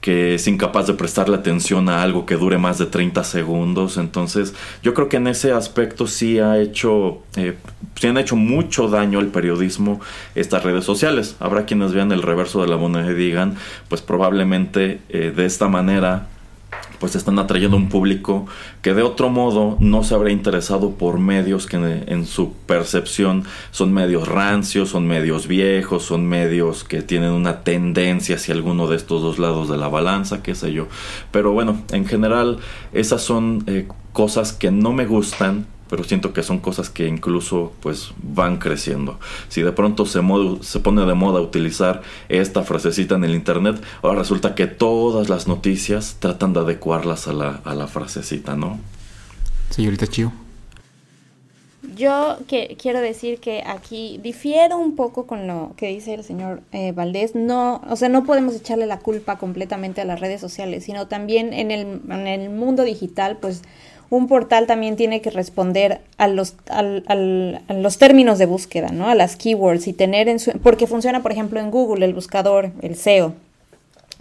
[0.07, 3.97] que es incapaz de prestarle atención a algo que dure más de 30 segundos.
[3.97, 7.57] Entonces, yo creo que en ese aspecto sí ha hecho, eh,
[7.95, 9.99] sí han hecho mucho daño al periodismo
[10.33, 11.35] estas redes sociales.
[11.41, 13.55] Habrá quienes vean el reverso de la moneda y digan,
[13.89, 16.29] pues probablemente eh, de esta manera
[16.99, 18.45] pues están atrayendo un público
[18.81, 23.93] que de otro modo no se habría interesado por medios que en su percepción son
[23.93, 29.21] medios rancios, son medios viejos, son medios que tienen una tendencia hacia alguno de estos
[29.21, 30.87] dos lados de la balanza, qué sé yo.
[31.31, 32.59] Pero bueno, en general
[32.93, 37.73] esas son eh, cosas que no me gustan pero siento que son cosas que incluso
[37.81, 39.19] pues van creciendo.
[39.49, 40.21] Si de pronto se,
[40.61, 45.47] se pone de moda utilizar esta frasecita en el internet, ahora resulta que todas las
[45.47, 48.79] noticias tratan de adecuarlas a la, a la frasecita, ¿no?
[49.69, 50.31] Señorita Chio.
[51.95, 56.61] Yo que, quiero decir que aquí difiero un poco con lo que dice el señor
[56.71, 57.33] eh, Valdés.
[57.33, 61.53] No, o sea, no podemos echarle la culpa completamente a las redes sociales, sino también
[61.53, 63.63] en el, en el mundo digital, pues
[64.09, 66.55] un portal también tiene que responder a los,
[67.69, 69.09] los términos de búsqueda, ¿no?
[69.09, 70.51] A las keywords y tener en su...
[70.59, 73.33] Porque funciona, por ejemplo, en Google, el buscador, el SEO.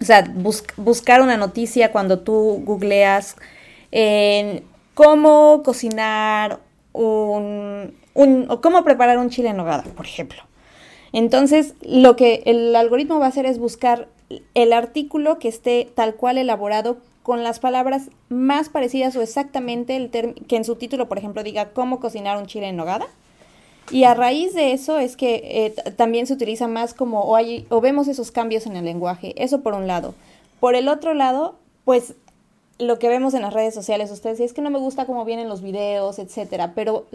[0.01, 0.31] O sea,
[0.77, 3.37] buscar una noticia cuando tú googleas
[3.93, 6.59] en cómo cocinar
[6.93, 8.47] un, un...
[8.49, 10.43] o cómo preparar un chile en nogada, por ejemplo.
[11.13, 14.09] Entonces, lo que el algoritmo va a hacer es buscar
[14.55, 20.11] el artículo que esté tal cual elaborado con las palabras más parecidas o exactamente el
[20.11, 23.09] que en su título, por ejemplo, diga cómo cocinar un chile en nogada.
[23.91, 27.67] Y a raíz de eso es que eh, también se utiliza más como, o, hay,
[27.69, 29.35] o vemos esos cambios en el lenguaje.
[29.43, 30.15] Eso por un lado.
[30.61, 32.15] Por el otro lado, pues
[32.79, 35.49] lo que vemos en las redes sociales, ustedes es que no me gusta cómo vienen
[35.49, 37.07] los videos, etcétera, pero,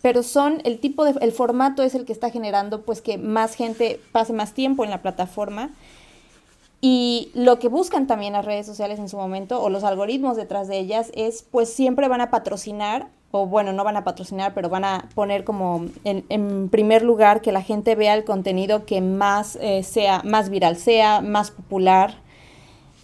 [0.00, 3.56] pero son el tipo de, el formato es el que está generando pues que más
[3.56, 5.68] gente pase más tiempo en la plataforma
[6.80, 10.66] y lo que buscan también las redes sociales en su momento, o los algoritmos detrás
[10.66, 14.70] de ellas, es pues siempre van a patrocinar, o bueno, no van a patrocinar, pero
[14.70, 19.56] van a poner como en, primer lugar que la gente vea el contenido que más
[19.60, 22.14] eh, sea, más viral sea, más popular.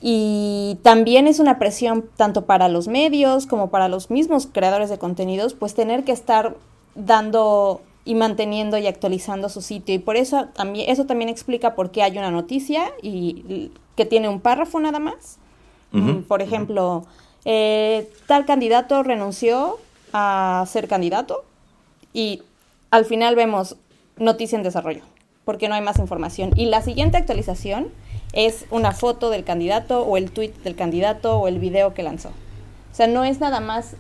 [0.00, 4.98] Y también es una presión tanto para los medios como para los mismos creadores de
[4.98, 6.56] contenidos, pues tener que estar
[6.94, 9.94] dando y manteniendo y actualizando su sitio.
[9.94, 14.28] Y por eso también, eso también explica por qué hay una noticia y que tiene
[14.28, 15.38] un párrafo nada más.
[15.90, 17.04] Mm, por ejemplo,
[17.44, 19.78] eh, tal candidato renunció
[20.12, 21.44] a ser candidato
[22.12, 22.42] y
[22.90, 23.76] al final vemos
[24.16, 25.02] noticia en desarrollo,
[25.44, 26.52] porque no hay más información.
[26.54, 27.88] Y la siguiente actualización
[28.32, 32.28] es una foto del candidato o el tweet del candidato o el video que lanzó.
[32.28, 33.96] O sea, no es nada más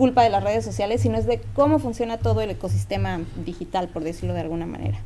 [0.00, 4.02] culpa de las redes sociales, sino es de cómo funciona todo el ecosistema digital, por
[4.02, 4.98] decirlo de alguna manera.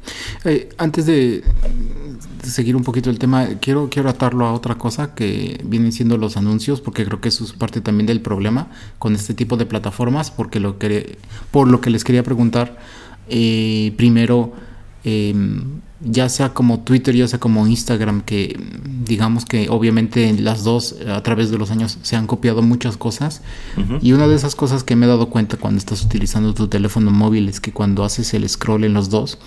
[0.45, 1.43] Eh, antes de,
[2.45, 6.37] seguir un poquito el tema, quiero, quiero atarlo a otra cosa que vienen siendo los
[6.37, 8.69] anuncios, porque creo que eso es parte también del problema
[9.01, 11.19] con este tipo de plataformas, porque lo que,
[11.51, 12.77] por lo que les quería preguntar,
[13.29, 14.53] eh, primero,
[15.03, 18.59] em, ya sea como Twitter, ya sea como Instagram, que
[19.05, 23.43] digamos que obviamente las dos a través de los años se han copiado muchas cosas.
[24.01, 27.11] Y una de esas cosas que me he dado cuenta cuando estás utilizando tu teléfono
[27.11, 29.39] móvil es que cuando haces el scroll en los dos,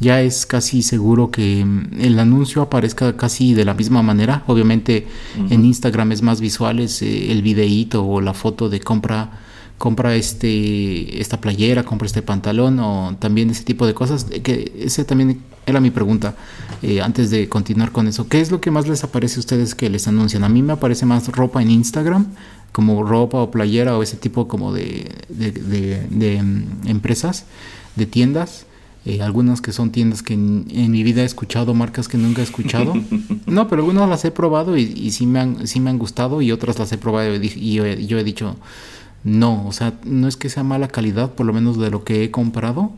[0.00, 4.44] ya es casi seguro que mm, el anuncio aparezca casi de la misma manera.
[4.46, 5.06] Obviamente
[5.50, 9.40] en Instagram es más visual, es eh, el videíto o la foto de compra
[9.78, 14.24] compra este esta playera, compra este pantalón o también ese tipo de cosas.
[14.24, 16.34] Que ese también era mi pregunta
[16.82, 18.28] eh, antes de continuar con eso.
[18.28, 20.44] ¿Qué es lo que más les aparece a ustedes que les anuncian?
[20.44, 22.26] A mí me aparece más ropa en Instagram,
[22.72, 27.44] como ropa o playera o ese tipo como de, de, mm, empresas,
[27.96, 28.66] de tiendas.
[29.04, 32.44] Eh, algunas que son tiendas que en, mi vida he escuchado, marcas que nunca he
[32.44, 32.94] escuchado.
[33.46, 36.52] No, pero algunas las he probado y, sí, me han, sí me han gustado y
[36.52, 38.56] otras las he probado y, yo, he, dicho,
[39.24, 42.24] no, o sea, no es que sea mala calidad, por lo menos de lo que
[42.24, 42.92] he comprado.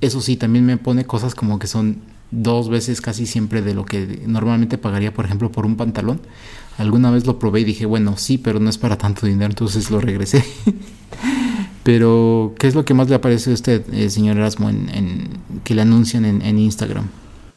[0.00, 1.98] Eso sí, también me pone cosas como que son
[2.30, 6.20] dos veces casi siempre de lo que normalmente pagaría, por ejemplo, por un pantalón.
[6.78, 9.90] Alguna vez lo probé y dije, bueno, sí, pero no es para tanto dinero, entonces
[9.90, 10.44] lo regresé.
[11.82, 15.28] Pero, ¿qué es lo que más le aparece a usted, eh, señor Erasmo, en,
[15.64, 17.08] que le anuncian en, Instagram?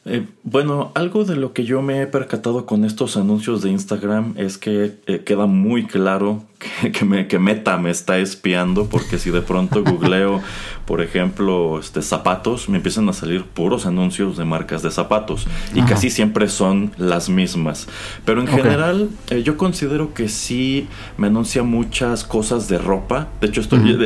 [0.05, 4.33] Eh, bueno, algo de lo que yo me he percatado con estos anuncios de Instagram
[4.37, 6.43] es que eh, queda muy claro
[6.91, 10.41] que, me, que Meta me está espiando porque si de pronto googleo,
[10.85, 15.81] por ejemplo, este, zapatos, me empiezan a salir puros anuncios de marcas de zapatos y
[15.83, 17.87] casi siempre son las mismas.
[18.25, 23.29] Pero en general eh, yo considero que sí me anuncia muchas cosas de ropa.
[23.39, 23.61] De hecho,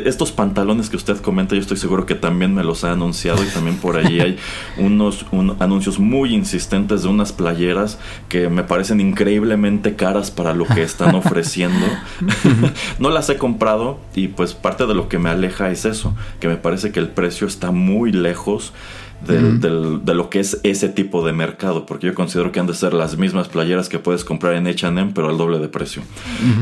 [0.06, 3.48] estos pantalones que usted comenta, yo estoy seguro que también me los ha anunciado y
[3.48, 4.38] también por allí hay
[4.78, 5.26] unos
[5.60, 11.15] anuncios muy insistentes de unas playeras que me parecen increíblemente caras para lo que están
[11.15, 11.86] ofreciendo.
[13.00, 16.48] no las he comprado y pues parte de lo que me aleja es eso, que
[16.48, 18.74] me parece que el precio está muy lejos
[19.22, 22.94] de lo que es ese tipo de mercado, porque yo considero que han de ser
[22.94, 26.04] las mismas playeras que puedes comprar en HM, pero al doble de precio.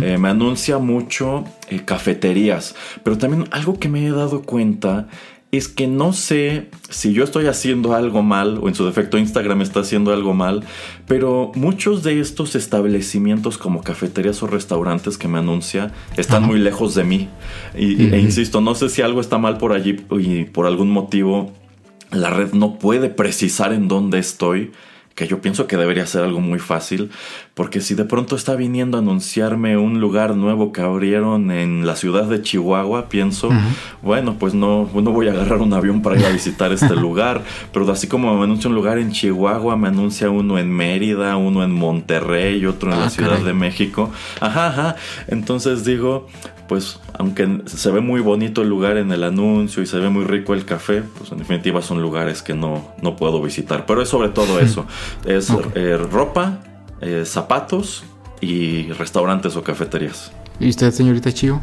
[0.01, 5.07] Eh, me anuncia mucho eh, cafeterías, pero también algo que me he dado cuenta
[5.51, 9.61] es que no sé si yo estoy haciendo algo mal o en su defecto Instagram
[9.61, 10.63] está haciendo algo mal,
[11.07, 16.95] pero muchos de estos establecimientos como cafeterías o restaurantes que me anuncia están muy lejos
[16.95, 17.29] de mí.
[17.77, 21.53] Y, E insisto, no sé si algo está mal por allí y por algún motivo
[22.11, 24.71] la red no puede precisar en dónde estoy
[25.15, 27.09] que yo pienso que debería ser algo muy fácil,
[27.53, 31.95] porque si de pronto está viniendo a anunciarme un lugar nuevo que abrieron en la
[31.95, 33.49] ciudad de Chihuahua, pienso,
[34.01, 37.41] bueno, pues no, no voy a agarrar un avión para ir a visitar este lugar,
[37.71, 41.63] pero así como me anuncia un lugar en Chihuahua, me anuncia uno en Mérida, uno
[41.63, 44.11] en Monterrey, otro en la ah, Ciudad de México.
[44.41, 44.95] Ajá, ajá.
[45.27, 46.27] Entonces digo,
[46.67, 50.25] pues aunque se ve muy bonito el lugar en el anuncio y se ve muy
[50.25, 53.85] rico el café, pues en definitiva son lugares que no, no puedo visitar.
[53.85, 54.85] Pero es sobre todo eso.
[55.25, 56.59] Es eh, ropa,
[57.01, 58.03] eh, zapatos
[58.41, 60.31] y restaurantes o cafeterías.
[60.59, 61.61] ¿Y usted, señorita Chio?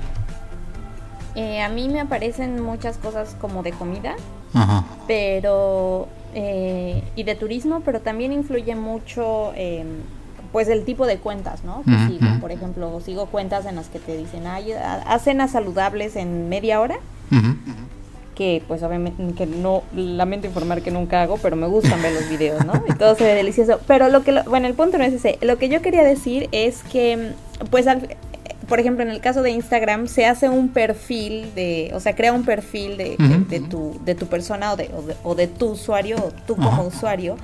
[1.34, 4.16] Eh, a mí me aparecen muchas cosas como de comida,
[5.06, 6.08] pero...
[6.34, 9.52] y de turismo, pero también influye mucho
[10.52, 11.82] pues el tipo de cuentas, ¿no?
[12.06, 12.40] Sigo.
[12.40, 16.80] Por ejemplo, sigo cuentas en las que te dicen, ay, haz cenas saludables en media
[16.80, 16.98] hora.
[18.34, 22.28] Que pues obviamente que no lamento informar que nunca hago, pero me gustan ver los
[22.28, 22.72] videos, ¿no?
[22.88, 23.80] Y todo se ve delicioso.
[23.86, 25.38] Pero lo que, bueno, el punto no es ese.
[25.42, 27.32] Lo que yo quería decir es que,
[27.70, 27.86] pues,
[28.68, 32.32] por ejemplo, en el caso de Instagram, se hace un perfil de, o sea, crea
[32.32, 33.16] un perfil de,
[33.48, 34.90] de, tu, de tu persona o de,
[35.24, 37.36] o de, tu usuario, o tú como usuario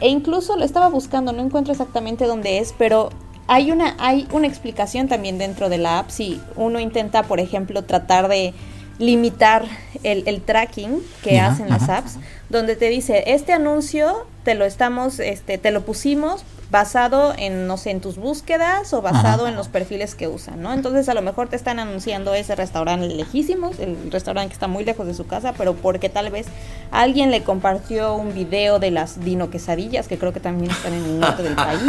[0.00, 3.10] e incluso lo estaba buscando, no encuentro exactamente dónde es, pero
[3.46, 6.10] hay una, hay una explicación también dentro de la app.
[6.10, 8.54] Si uno intenta, por ejemplo, tratar de
[8.98, 9.64] limitar
[10.02, 15.56] el, tracking que hacen las apps, donde te dice, este anuncio te lo estamos, este,
[15.56, 20.14] te lo pusimos basado en, no sé, en tus búsquedas o basado en los perfiles
[20.14, 20.74] que usan, ¿no?
[20.74, 24.84] Entonces a lo mejor te están anunciando ese restaurante lejísimos, el restaurante que está muy
[24.84, 26.46] lejos de su casa, pero porque tal vez
[26.90, 31.04] alguien le compartió un video de las dino quesadillas, que creo que también están en
[31.04, 31.80] el norte del país,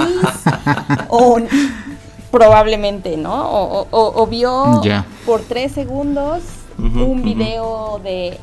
[1.10, 1.40] o
[2.32, 3.50] probablemente, ¿no?
[3.50, 4.82] O, o, vio
[5.26, 6.42] por tres segundos
[6.78, 8.38] un video de,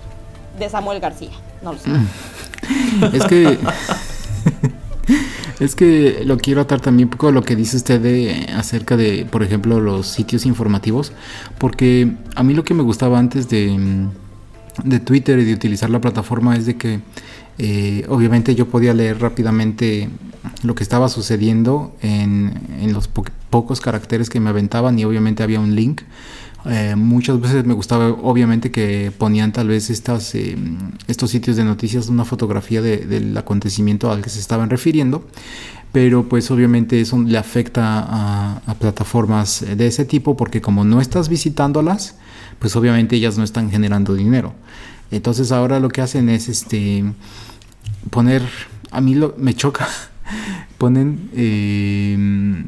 [0.58, 1.30] de Samuel García,
[1.62, 1.90] no lo sé.
[3.12, 3.58] Es que...
[5.58, 8.96] Es que lo quiero atar también un poco a lo que dice usted de, acerca
[8.96, 11.12] de, por ejemplo, los sitios informativos,
[11.56, 14.06] porque a mí lo que me gustaba antes de,
[14.84, 17.00] de Twitter y de utilizar la plataforma es de que
[17.58, 20.10] eh, obviamente yo podía leer rápidamente
[20.62, 25.58] lo que estaba sucediendo en, en los pocos caracteres que me aventaban y obviamente había
[25.58, 26.02] un link
[26.68, 30.56] Eh, muchas veces me gustaba, obviamente, que ponían tal vez estas, eh,
[31.06, 35.24] estos sitios de noticias una fotografía del acontecimiento al que se estaban refiriendo,
[35.92, 41.00] pero pues obviamente eso le afecta a, a, plataformas de ese tipo porque como no
[41.00, 42.16] estás visitándolas,
[42.58, 44.54] pues obviamente ellas no están generando dinero.
[45.10, 47.04] Entonces ahora lo que hacen es este
[48.10, 48.42] poner,
[48.90, 49.88] a mí lo, me choca,
[50.78, 52.64] ponen eh,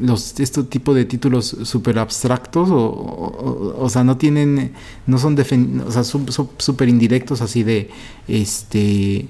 [0.00, 4.72] los este tipo de títulos súper abstractos o, o, sea no tienen
[5.06, 6.26] no son o sea son
[6.58, 7.90] súper indirectos así de
[8.28, 9.28] este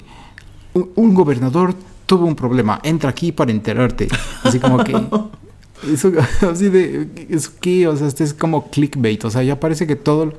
[0.75, 1.75] un, gobernador
[2.07, 4.09] tuvo un problema entra aquí para enterarte
[4.43, 4.93] así como que
[5.93, 6.13] eso
[6.51, 9.97] así de eso qué o sea este es como clickbait o sea ya parece que
[9.97, 10.33] todo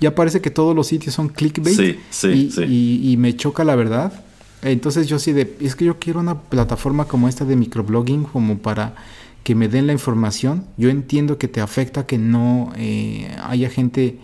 [0.00, 2.62] ya parece que todos los sitios son clickbait sí, sí, y, sí.
[2.62, 4.24] Y, y me choca la verdad
[4.62, 8.58] entonces yo sí de es que yo quiero una plataforma como esta de microblogging como
[8.58, 8.94] para
[9.42, 10.66] que me den la información.
[10.76, 14.18] Yo entiendo que te afecta que no eh, haya gente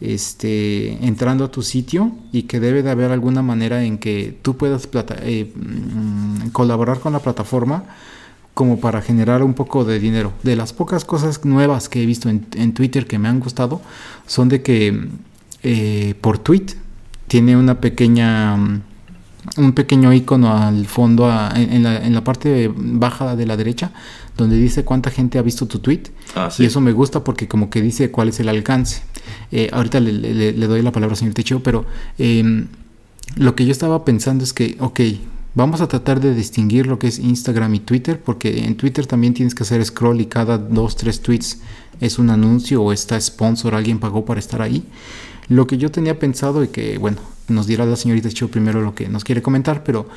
[0.00, 4.56] este, entrando a tu sitio y que debe de haber alguna manera en que tú
[4.56, 4.88] puedas
[5.22, 7.84] eh, mm, colaborar con la plataforma
[8.54, 10.32] como para generar un poco de dinero.
[10.42, 13.80] De las pocas cosas nuevas que he visto en, Twitter que me han gustado
[14.26, 15.08] son de que
[15.62, 16.66] eh, por tweet
[17.26, 18.56] tiene una pequeña
[19.56, 23.90] un pequeño icono al fondo en, la, en, la, parte baja de la derecha
[24.40, 26.02] donde dice cuánta gente ha visto tu tweet.
[26.34, 26.62] Ah, sí.
[26.62, 29.02] y eso me gusta porque como que dice cuál es el alcance.
[29.52, 31.84] Eh, ahorita le, le, le, doy la palabra al señor Techo pero
[32.18, 32.66] eh,
[33.36, 35.00] lo que yo estaba pensando es que ok
[35.54, 39.34] vamos a tratar de distinguir lo que es Instagram y Twitter porque en Twitter también
[39.34, 41.60] tienes que hacer scroll y cada dos tres tweets
[42.00, 44.84] es un anuncio o está sponsor alguien pagó para estar ahí.
[45.48, 47.18] Lo que yo tenía pensado y que bueno
[47.48, 50.08] nos dirá la señorita Cho primero lo que nos quiere comentar, pero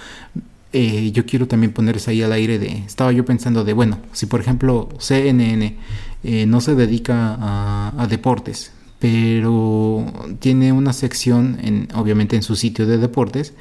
[0.73, 4.25] eh, yo quiero también ponerse ahí al aire de, estaba yo pensando de, bueno, si
[4.25, 5.77] por ejemplo CNN
[6.23, 10.05] eh, no se dedica a, deportes, pero
[10.39, 13.53] tiene una sección, en, obviamente en su sitio de deportes,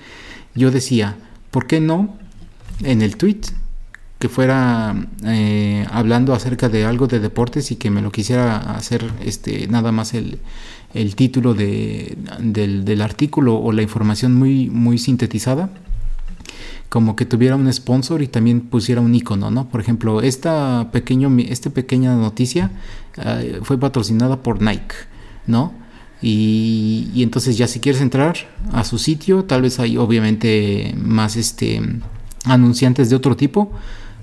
[0.55, 1.17] yo decía,
[1.51, 2.17] ¿por qué no
[2.83, 3.41] en el tweet
[4.19, 4.95] que fuera
[5.27, 9.93] eh, hablando acerca de algo de deportes y que me lo quisiera hacer este nada
[9.93, 10.39] más el,
[10.95, 15.71] el título de, del, del, artículo o la información muy, muy sintetizada,
[16.93, 19.67] como que tuviera un sponsor y también pusiera un icono, ¿no?
[19.67, 22.71] Por ejemplo, esta, pequeño, esta pequeña noticia
[23.17, 24.95] uh, fue patrocinada por Nike,
[25.47, 25.73] ¿no?
[26.21, 28.37] Y, y, entonces ya si quieres entrar
[28.73, 31.81] a su sitio, tal vez hay obviamente más este,
[32.45, 33.73] anunciantes de otro tipo,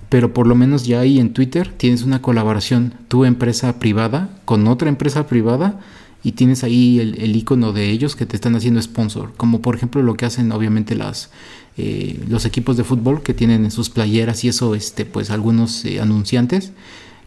[0.09, 4.67] pero por lo menos ya ahí en Twitter tienes una colaboración, tu empresa privada con
[4.67, 5.79] otra empresa privada
[6.23, 10.03] y tienes ahí el, icono de ellos que te están haciendo sponsor, como por ejemplo
[10.03, 11.31] lo que hacen obviamente las
[11.79, 15.85] eh, los equipos de fútbol que tienen en sus playeras y eso, este, pues algunos
[15.85, 16.73] eh, anunciantes.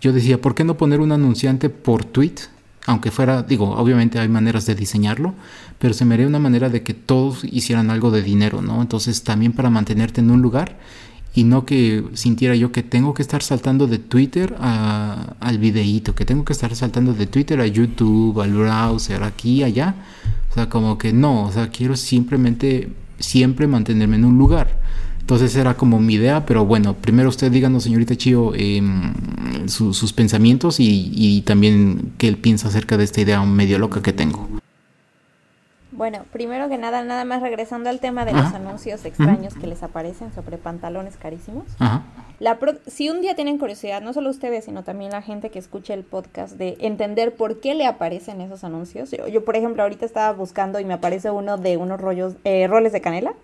[0.01, 2.35] Yo decía, ¿por qué no poner un anunciante por tweet?
[2.87, 5.35] Aunque fuera, digo, obviamente hay maneras de diseñarlo,
[5.79, 8.83] pero se me haría una manera de que todos hicieran algo de dinero, ¿no?
[8.83, 10.79] Entonces también para mantenerte en un lugar
[11.35, 16.15] y no que sintiera yo que tengo que estar saltando de Twitter a, al videíto,
[16.15, 19.95] que tengo que estar saltando de Twitter a YouTube, al browser, aquí, allá.
[20.51, 22.93] O sea, como que no, o sea, quiero simplemente,
[23.23, 24.79] siempre mantenerme en un lugar.
[25.21, 28.83] Entonces era como mi idea, pero bueno, primero usted díganos, señorita Chio, eh,
[29.67, 34.03] su, sus pensamientos y, y también qué él piensa acerca de esta idea medio loca
[34.03, 34.49] que tengo.
[35.93, 38.43] Bueno, primero que nada, nada más regresando al tema de Ajá.
[38.43, 39.61] los anuncios extraños Ajá.
[39.61, 41.65] que les aparecen sobre pantalones carísimos.
[42.43, 45.61] La pro si un día tienen curiosidad, no solo ustedes, sino también la gente que
[45.61, 49.13] escucha el podcast, de entender por qué le aparecen esos anuncios.
[49.13, 52.67] Yo, yo por ejemplo, ahorita estaba buscando y me aparece uno de unos rollos, eh,
[52.67, 53.35] roles de canela.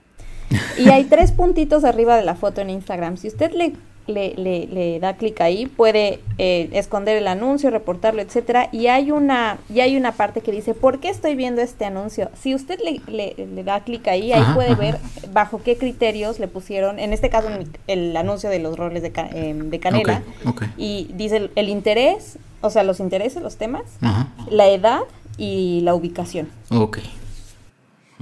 [0.76, 3.18] Y hay tres puntitos arriba de la foto en Instagram.
[3.18, 3.74] Si usted le
[4.08, 8.68] le, le, le da clic ahí, puede eh, esconder el anuncio, reportarlo, etcétera.
[8.72, 12.30] Y hay una, y hay una parte que dice, ¿por qué estoy viendo este anuncio?
[12.40, 13.00] Si usted le,
[13.36, 14.80] le da clic ahí, ahí ajá, puede ajá.
[14.80, 14.98] ver
[15.32, 17.48] bajo qué criterios le pusieron, en este caso
[17.86, 20.22] el anuncio de los roles de, eh, de canela.
[20.46, 20.68] Okay, okay.
[20.76, 24.28] Y dice el, el, interés, o sea, los intereses, los temas, ajá.
[24.50, 25.00] la edad
[25.36, 26.48] y la ubicación.
[26.70, 26.98] Ok.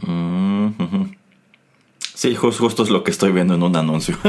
[0.02, 1.16] Mm -hmm.
[2.14, 4.16] Sí, justo es lo que estoy viendo en un anuncio.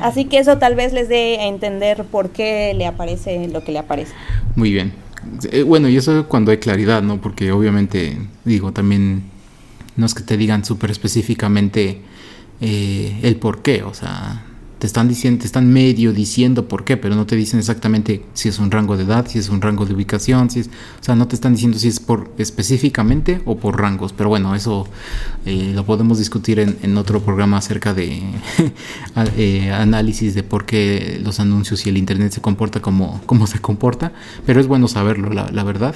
[0.00, 3.72] Así que eso tal vez les dé a entender por qué le aparece lo que
[3.72, 4.12] le aparece.
[4.56, 4.92] Muy bien.
[5.50, 7.20] Eh, bueno, y eso cuando hay claridad, ¿no?
[7.20, 9.24] Porque obviamente, digo, también
[9.96, 12.00] no es que te digan súper específicamente
[12.60, 14.42] eh, el por qué, o sea,
[14.84, 18.50] te están diciendo, te están medio diciendo por qué, pero no te dicen exactamente si
[18.50, 21.14] es un rango de edad, si es un rango de ubicación, si es, o sea,
[21.14, 24.12] no te están diciendo si es por específicamente o por rangos.
[24.12, 24.86] Pero bueno, eso
[25.46, 28.24] eh, lo podemos discutir en, otro programa acerca de
[29.38, 33.60] eh, análisis de por qué los anuncios y el internet se comporta como, como se
[33.60, 34.12] comporta.
[34.44, 35.94] Pero es bueno saberlo, la, verdad.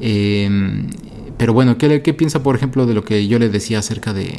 [0.00, 0.88] Eh,
[1.36, 4.38] pero bueno, ¿qué, ¿qué, piensa, por ejemplo, de lo que yo le decía acerca de,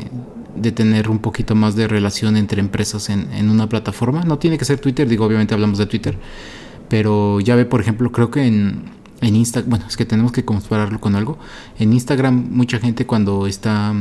[0.55, 4.23] de tener un poquito más de relación entre empresas en, en, una plataforma?
[4.23, 6.17] No tiene que ser Twitter, digo, obviamente hablamos de Twitter,
[6.89, 8.83] pero ya ve, por ejemplo, creo que en,
[9.21, 11.37] en Instagram, bueno, es que tenemos que compararlo con algo.
[11.79, 13.93] En Instagram, mucha gente cuando está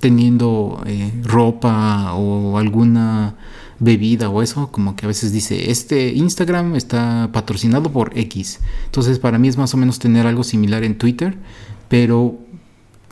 [0.00, 3.36] teniendo eh, ropa o alguna
[3.78, 8.60] bebida o eso, como que a veces dice, este Instagram está patrocinado por X.
[8.86, 11.36] Entonces para mí es más o menos tener algo similar en Twitter,
[11.88, 12.38] pero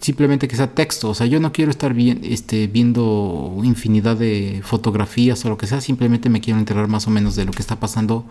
[0.00, 1.10] simplemente que sea texto.
[1.10, 5.66] O sea, yo no quiero estar bien, este, viendo infinidad de fotografías o lo que
[5.66, 8.24] sea, simplemente me quiero enterar más o menos de lo que está pasando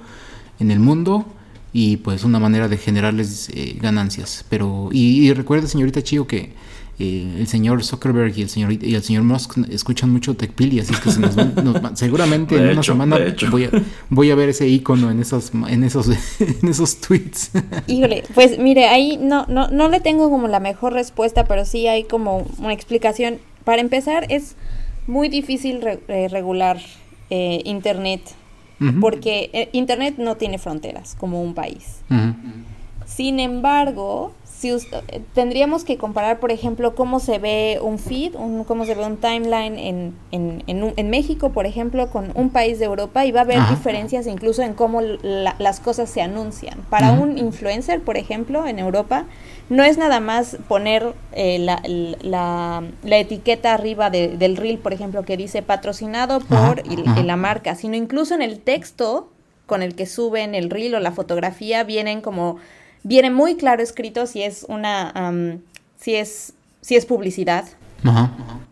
[0.59, 1.25] en el mundo
[1.73, 4.45] y pues una manera de generarles eh, ganancias.
[4.49, 6.53] Pero, y, y recuerde, señorita Chio, que
[6.99, 10.93] eh, el señor Zuckerberg y el señor y el señor Musk escuchan mucho TechPili, así
[10.93, 11.33] que se nos,
[11.95, 13.17] seguramente en una semana
[13.49, 13.71] voy a,
[14.11, 16.07] voy a ver ese icono en esos en esos
[16.39, 17.49] en esos tweets.
[17.87, 21.87] Híjole, pues mire, ahí no no no le tengo como la mejor respuesta, pero sí
[21.87, 23.39] hay como una explicación.
[23.63, 24.55] Para empezar, es
[25.07, 26.79] muy difícil eh, regular
[27.29, 28.21] eh, internet
[28.99, 32.01] porque internet no tiene fronteras como un país.
[33.05, 34.33] Sin embargo,
[34.63, 39.05] eh, tendríamos que comparar, por ejemplo, cómo se ve un feed, un, cómo se ve
[39.05, 43.41] un timeline en, en, en, México, por ejemplo, con un país de Europa y va
[43.41, 46.79] a haber diferencias incluso en cómo las cosas se anuncian.
[46.89, 49.25] Para un influencer, por ejemplo, en Europa,
[49.69, 51.81] no es nada más poner eh, la,
[52.21, 56.83] la, la, etiqueta arriba del reel, por ejemplo, que dice patrocinado por
[57.23, 59.29] la marca, sino incluso en el texto
[59.65, 62.57] con el que suben el reel o la fotografía vienen como
[63.03, 65.33] viene muy claro escrito si es una,
[65.99, 67.65] si es, si es publicidad.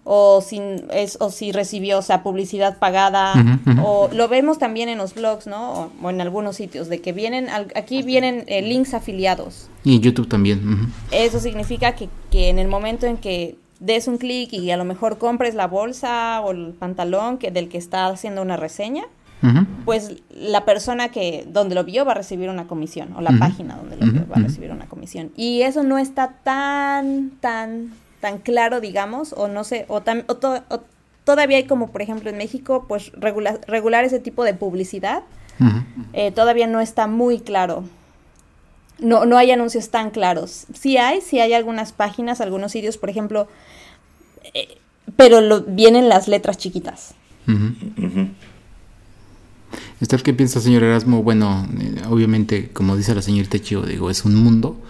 [0.04, 0.60] O, si
[0.92, 3.34] es, o si recibió, o sea, publicidad pagada,
[3.82, 5.90] o lo vemos también en los blogs, ¿no?
[6.02, 9.70] O, en algunos sitios, de que vienen, aquí vienen eh, links afiliados.
[9.86, 10.92] Y en YouTube también.
[11.12, 14.86] Eso significa que, que en el momento en que des un clic y a lo
[14.86, 19.06] mejor compres la bolsa o el pantalón que, del que está haciendo una reseña,
[19.86, 23.76] pues la persona que donde lo vio va a recibir una comisión o la página
[23.76, 25.32] donde lo vio va a recibir una comisión.
[25.36, 30.26] Y eso no está tan tan tan claro digamos o no sé o, tan,
[31.24, 35.24] todavía hay como por ejemplo en México pues regular, ese tipo de publicidad
[36.14, 37.84] eh, todavía no está muy claro.
[39.00, 40.68] No no hay anuncios tan claros.
[40.74, 43.48] Sí hay sí hay algunas páginas algunos sitios por ejemplo
[44.54, 44.78] eh,
[45.16, 47.16] pero lo, vienen las letras chiquitas
[50.02, 51.22] ¿Usted qué piensa, señor Erasmo?
[51.24, 54.82] Bueno, eh, obviamente, como dice la señorita Chio, digo, es un mundo,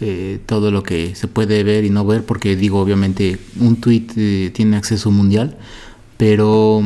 [0.00, 4.06] eh, todo lo que se puede ver y no ver, porque digo, obviamente, un tweet
[4.16, 5.58] eh, tiene acceso mundial,
[6.16, 6.82] pero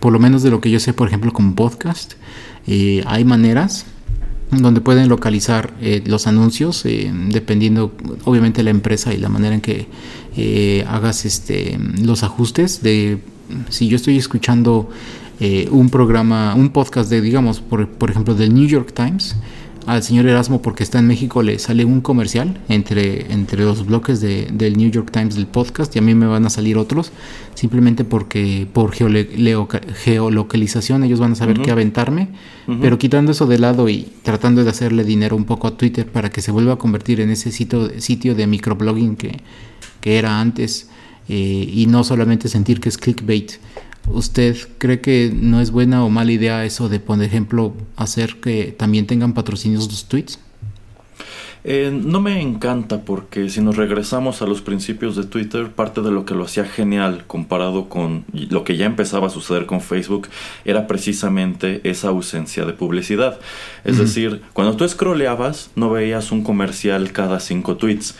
[0.00, 2.14] por lo menos de lo que yo sé, por ejemplo, con podcast,
[2.66, 3.86] hay maneras
[4.50, 5.72] donde pueden localizar
[6.04, 7.94] los anuncios, dependiendo,
[8.24, 13.20] obviamente, la empresa y la manera en que hagas este, los ajustes de
[13.68, 14.90] si yo estoy escuchando
[15.40, 19.36] eh, un programa, un podcast de, digamos, por, por, ejemplo, del New York Times,
[19.86, 24.20] al señor Erasmo, porque está en México, le sale un comercial entre, entre los bloques
[24.20, 27.12] de, del New York Times del podcast y a mí me van a salir otros,
[27.54, 32.28] simplemente porque por geolocalización ellos van a saber qué aventarme,
[32.80, 36.30] pero quitando eso de lado y tratando de hacerle dinero un poco a Twitter para
[36.30, 39.40] que se vuelva a convertir en ese sitio, sitio de microblogging que,
[40.00, 40.88] que era antes
[41.28, 43.52] eh, y no solamente sentir que es clickbait.
[44.06, 48.74] ¿Usted cree que no es buena o mala idea eso de, por ejemplo, hacer que
[48.76, 50.38] también tengan patrocinios los tweets?
[51.66, 56.10] Eh, no me encanta porque si nos regresamos a los principios de Twitter, parte de
[56.10, 60.28] lo que lo hacía genial comparado con lo que ya empezaba a suceder con Facebook
[60.66, 63.40] era precisamente esa ausencia de publicidad.
[63.84, 68.14] Es decir, cuando tú scrolleabas no veías un comercial cada cinco tweets.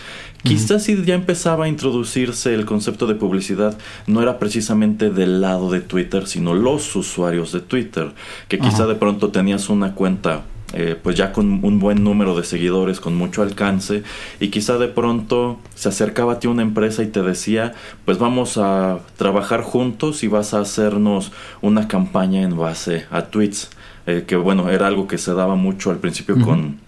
[0.44, 5.70] Quizás si ya empezaba a introducirse el concepto de publicidad, no era precisamente del lado
[5.70, 8.12] de Twitter, sino los usuarios de Twitter,
[8.48, 10.44] que quizá de pronto tenías una cuenta
[10.76, 14.02] eh, pues ya con un buen número de seguidores, con mucho alcance,
[14.40, 17.74] y quizá de pronto se acercaba a ti una empresa y te decía,
[18.04, 21.32] pues vamos a trabajar juntos y vas a hacernos
[21.62, 23.70] una campaña en base a tweets,
[24.06, 26.80] eh, que bueno, era algo que se daba mucho al principio con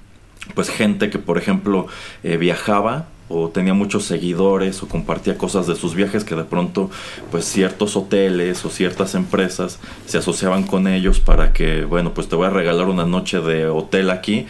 [0.54, 1.86] pues gente que por ejemplo
[2.22, 6.90] eh, viajaba o tenía muchos seguidores o compartía cosas de sus viajes que de pronto
[7.30, 12.36] pues ciertos hoteles o ciertas empresas se asociaban con ellos para que bueno pues te
[12.36, 14.46] voy a regalar una noche de hotel aquí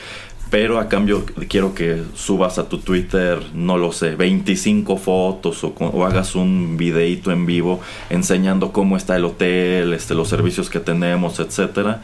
[0.50, 6.06] pero a cambio quiero que subas a tu Twitter, no lo sé, 25 fotos o,
[6.06, 11.40] hagas un videito en vivo enseñando cómo está el hotel, este, los servicios que tenemos,
[11.40, 12.02] etcétera.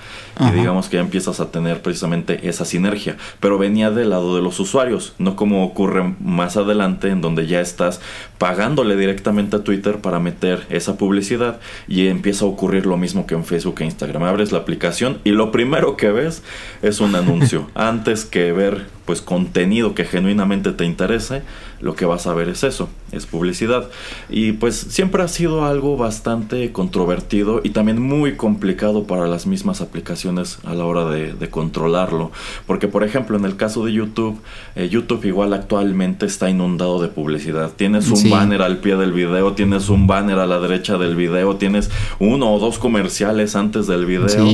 [0.49, 3.17] Y digamos que ya empiezas a tener precisamente esa sinergia.
[3.41, 7.61] Pero venía del lado de los usuarios, no como ocurre más adelante en donde ya
[7.61, 8.01] estás
[8.39, 13.35] pagándole directamente a Twitter para meter esa publicidad y empieza a ocurrir lo mismo que
[13.35, 14.25] en Facebook e Instagram.
[14.25, 16.43] Abres la aplicación y lo primero que ves
[16.83, 17.71] es un anuncio.
[17.75, 21.43] Antes que ver pues contenido que genuinamente te interese,
[21.81, 23.89] lo que vas a ver es eso, es publicidad.
[24.31, 29.81] Y pues siempre ha sido algo bastante controvertido y también muy complicado para las mismas
[29.81, 32.31] aplicaciones a la hora de, controlarlo.
[32.67, 34.41] Porque por ejemplo en el caso de YouTube,
[34.77, 37.73] eh, YouTube igual actualmente está inundado de publicidad.
[37.75, 41.57] Tienes un banner al pie del video, tienes un banner a la derecha del video,
[41.57, 41.91] tienes
[42.21, 44.47] uno o dos comerciales antes del video.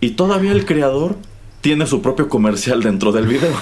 [0.00, 1.16] Y todavía el creador
[1.64, 3.56] tiene su propio comercial dentro del video.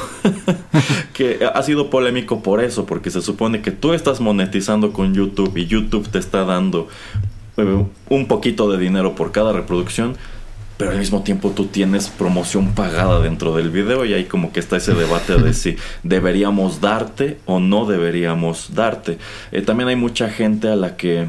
[1.14, 5.56] que ha sido polémico por eso, porque se supone que tú estás monetizando con YouTube
[5.56, 6.88] y YouTube te está dando
[7.58, 10.16] eh, un poquito de dinero por cada reproducción,
[10.78, 14.58] pero al mismo tiempo tú tienes promoción pagada dentro del video y ahí como que
[14.58, 19.18] está ese debate de si deberíamos darte o no deberíamos darte.
[19.52, 21.28] Eh, también hay mucha gente a la que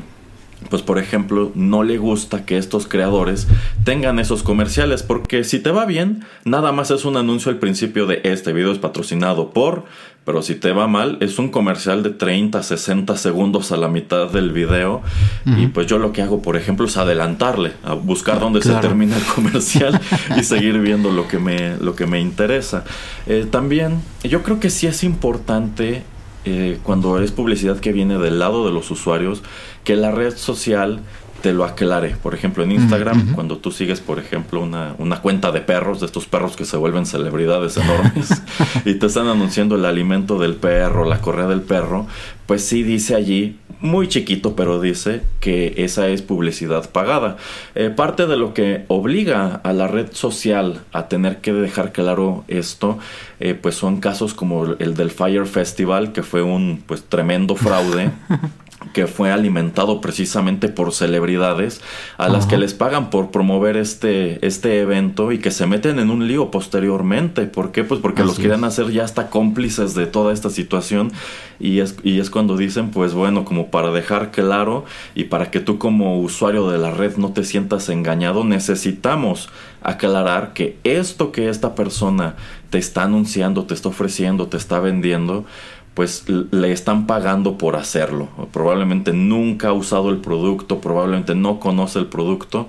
[0.70, 3.48] pues por ejemplo, no le gusta que estos creadores
[3.84, 8.06] tengan esos comerciales, porque si te va bien, nada más es un anuncio al principio
[8.06, 9.86] de este video es patrocinado por,
[10.26, 14.30] pero si te va mal, es un comercial de 30, 60 segundos a la mitad
[14.30, 15.02] del video.
[15.46, 19.18] Y pues yo lo que hago, por ejemplo, es adelantarle, a buscar dónde se termina
[19.18, 20.00] el comercial
[20.38, 22.86] y seguir viendo lo que me, lo que me interesa.
[23.28, 26.04] Eh, también, yo creo que sí es importante
[26.46, 29.44] eh, cuando es publicidad que viene del lado de los usuarios,
[29.84, 31.02] que la red social
[31.44, 32.16] te lo aclare.
[32.24, 36.06] Por ejemplo, en Instagram, cuando tú sigues, por ejemplo, una, una, cuenta de perros, de
[36.06, 38.42] estos perros que se vuelven celebridades enormes,
[38.86, 42.08] y te están anunciando el alimento del perro, la correa del perro,
[42.46, 47.36] pues sí dice allí, muy chiquito, pero dice que esa es publicidad pagada.
[47.76, 52.46] Eh, parte de lo que obliga a la red social a tener que dejar claro
[52.48, 53.00] esto,
[53.42, 58.12] eh, pues son casos como el del Fire Festival, que fue un pues tremendo fraude.
[58.94, 61.82] que fue alimentado precisamente por celebridades
[62.18, 66.10] a las que les pagan por promover este, este evento y que se meten en
[66.10, 67.46] un lío posteriormente.
[67.46, 67.84] ¿Por qué?
[67.84, 71.12] Pues porque los quieren hacer ya hasta cómplices de toda esta situación
[71.60, 75.60] y es, y es cuando dicen, pues bueno, como para dejar claro y para que
[75.60, 79.50] tú como usuario de la red no te sientas engañado, necesitamos
[79.82, 82.36] aclarar que esto que esta persona
[82.70, 85.46] te está anunciando, te está ofreciendo, te está vendiendo,
[85.94, 88.30] pues le están pagando por hacerlo.
[88.52, 92.68] Probablemente nunca ha usado el producto, probablemente no conoce el producto,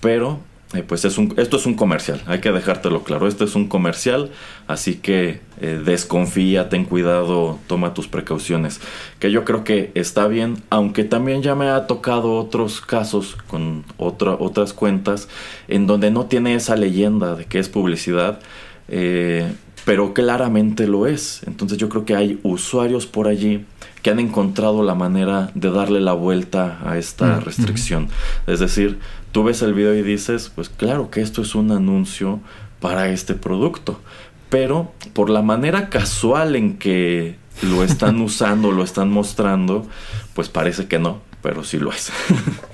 [0.00, 0.40] pero
[0.72, 3.66] eh, pues es un, esto es un comercial, hay que dejártelo claro, esto es un
[3.66, 4.30] comercial,
[4.68, 8.80] así que eh, desconfía, ten cuidado, toma tus precauciones,
[9.18, 13.84] que yo creo que está bien, aunque también ya me ha tocado otros casos con
[13.96, 15.28] otra, otras cuentas
[15.66, 18.38] en donde no tiene esa leyenda de que es publicidad,
[18.86, 19.52] eh,
[19.84, 21.42] pero claramente lo es.
[21.46, 23.64] Entonces yo creo que hay usuarios por allí
[24.02, 28.08] que han encontrado la manera de darle la vuelta a esta mm, restricción.
[28.46, 28.98] Es decir,
[29.32, 32.40] tú ves el video y dices, pues claro que esto es un anuncio
[32.80, 34.00] para este producto,
[34.48, 39.86] pero por la manera casual en que lo están usando, lo están mostrando,
[40.34, 42.10] pues parece que no, pero sí lo es.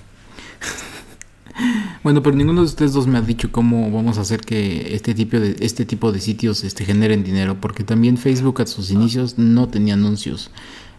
[2.02, 5.12] Bueno, pero ninguno de ustedes dos me ha dicho cómo vamos a hacer que este
[5.12, 9.38] tipo de, este tipo de sitios este, generen dinero, porque también Facebook a sus inicios
[9.38, 10.50] no tenía anuncios.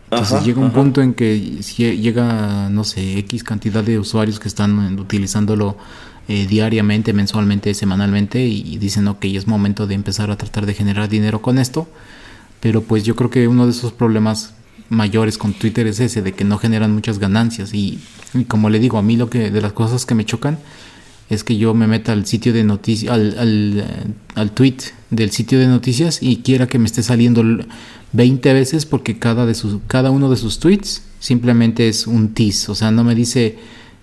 [0.10, 5.00] Entonces llega un punto en que llega, no sé, X cantidad de usuarios que están
[5.00, 5.78] utilizándolo
[6.30, 11.10] eh, diariamente, mensualmente, semanalmente y dicen, ok, es momento de empezar a tratar de generar
[11.10, 11.88] dinero con esto.
[12.60, 14.54] Pero pues yo creo que uno de esos problemas
[14.90, 17.74] mayores con Twitter es ese, de que no generan muchas ganancias.
[17.74, 18.00] Y,
[18.48, 20.60] como le digo, a mí lo que de las cosas que me chocan
[21.30, 23.84] es que yo me meta al sitio de noticias, al, eh,
[24.36, 24.78] al, tweet
[25.10, 27.44] del sitio de noticias y quiera que me esté saliendo
[28.14, 32.72] 20 veces porque cada, de sus, cada uno de sus tweets simplemente es un tease,
[32.72, 33.58] o sea, no me dice,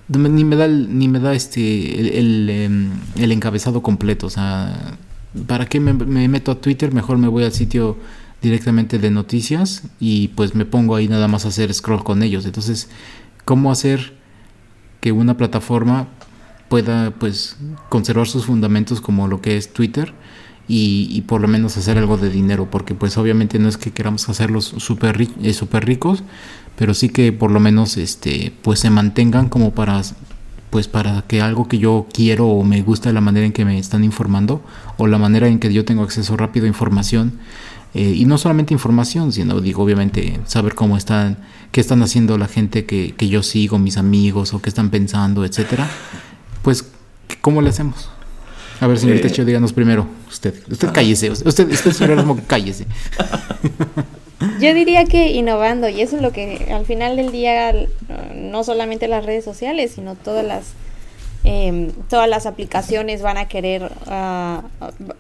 [0.09, 4.99] ni me da, ni me da este, el, em, el, encabezado completo, o sea,
[5.47, 6.93] ¿para qué me, me meto a Twitter?
[6.93, 7.97] Mejor me voy al sitio
[8.45, 12.45] directamente de noticias y pues me pongo ahí nada más a hacer scroll con ellos.
[12.45, 12.89] Entonces,
[13.45, 14.15] ¿cómo hacer
[15.01, 16.09] que una plataforma
[16.69, 17.57] pueda pues
[17.89, 20.13] conservar sus fundamentos como lo que es Twitter
[20.67, 24.29] y, por lo menos hacer algo de dinero, porque pues obviamente no es que queramos
[24.31, 26.23] hacerlos súper eh, super ricos,
[26.77, 30.01] pero sí que por lo menos este pues se mantengan como para
[30.71, 33.79] pues para que algo que yo quiero o me gusta la manera en que me
[33.79, 34.63] están informando
[34.97, 37.35] o la manera en que yo tengo acceso rápido a información
[37.95, 41.39] eh, y no solamente información sino digo obviamente saber cómo están
[41.73, 45.45] qué están haciendo la gente que, que yo sigo mis amigos o qué están pensando
[45.45, 45.89] etcétera.
[46.63, 46.87] Pues
[47.41, 48.11] cómo le hacemos
[48.81, 50.55] a ver señorita eh, díganos primero usted.
[50.71, 52.87] Usted cállese usted usted señor cállese.
[54.61, 57.73] Yo diría que innovando, y eso es lo que al final del día,
[58.35, 60.73] no solamente las redes sociales, sino todas las
[61.45, 64.63] em, todas las aplicaciones van a querer ah,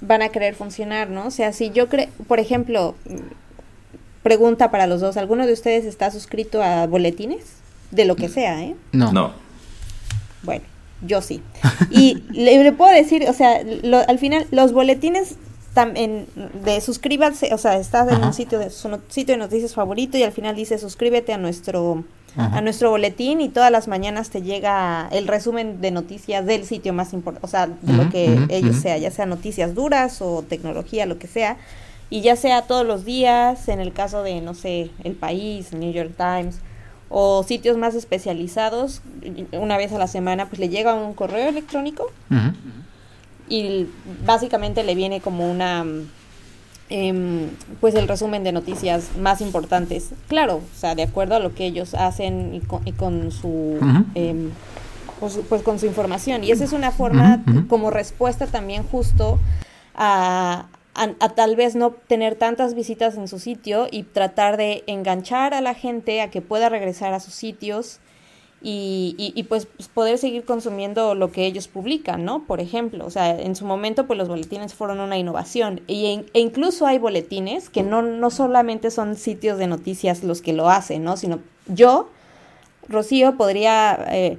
[0.00, 1.26] van a querer funcionar, ¿no?
[1.26, 2.94] O sea, si yo creo, por ejemplo,
[4.22, 7.44] pregunta para los dos, ¿alguno de ustedes está suscrito a boletines?
[7.90, 8.74] De lo que sea, ¿eh?
[8.90, 9.12] No.
[9.12, 9.32] No.
[10.42, 10.64] Bueno,
[11.02, 11.42] yo sí.
[11.90, 13.60] Y le, puedo decir, o sea,
[14.08, 15.36] al final los boletines
[15.74, 16.26] también
[16.64, 20.22] de suscríbase, o sea, estás en un sitio de su sitio de noticias favorito y
[20.22, 22.04] al final dice suscríbete a nuestro
[22.36, 26.92] a nuestro boletín y todas las mañanas te llega el resumen de noticias del sitio
[26.92, 31.06] más importante, o sea, de lo que ellos sea, ya sea noticias duras o tecnología,
[31.06, 31.56] lo que sea,
[32.10, 35.92] y ya sea todos los días, en el caso de, no sé, El País, New
[35.92, 36.58] York Times,
[37.08, 39.00] o sitios más especializados,
[39.52, 42.10] una vez a la semana, pues le llega un correo electrónico
[43.48, 43.86] y
[44.24, 45.84] básicamente le viene como una
[46.90, 47.48] em,
[47.80, 50.10] pues el resumen de noticias más importantes.
[50.28, 53.78] Claro o sea de acuerdo a lo que ellos hacen y con, su
[54.14, 54.50] em,
[55.20, 56.44] pues, pues, con su información.
[56.44, 59.38] Y esa es una forma como respuesta también justo
[59.94, 65.54] a, a, tal vez no tener tantas visitas en su sitio y tratar de enganchar
[65.54, 68.00] a la gente a que pueda regresar a sus sitios
[68.66, 72.44] y, y, pues, pues poder seguir consumiendo lo que ellos publican, ¿no?
[72.44, 76.40] Por ejemplo, o sea, en su momento pues los boletines fueron una innovación y, e
[76.40, 81.04] incluso hay boletines que no, no solamente son sitios de noticias los que lo hacen,
[81.04, 81.18] ¿no?
[81.18, 82.08] Sino yo,
[82.88, 84.38] Rocío, podría eh,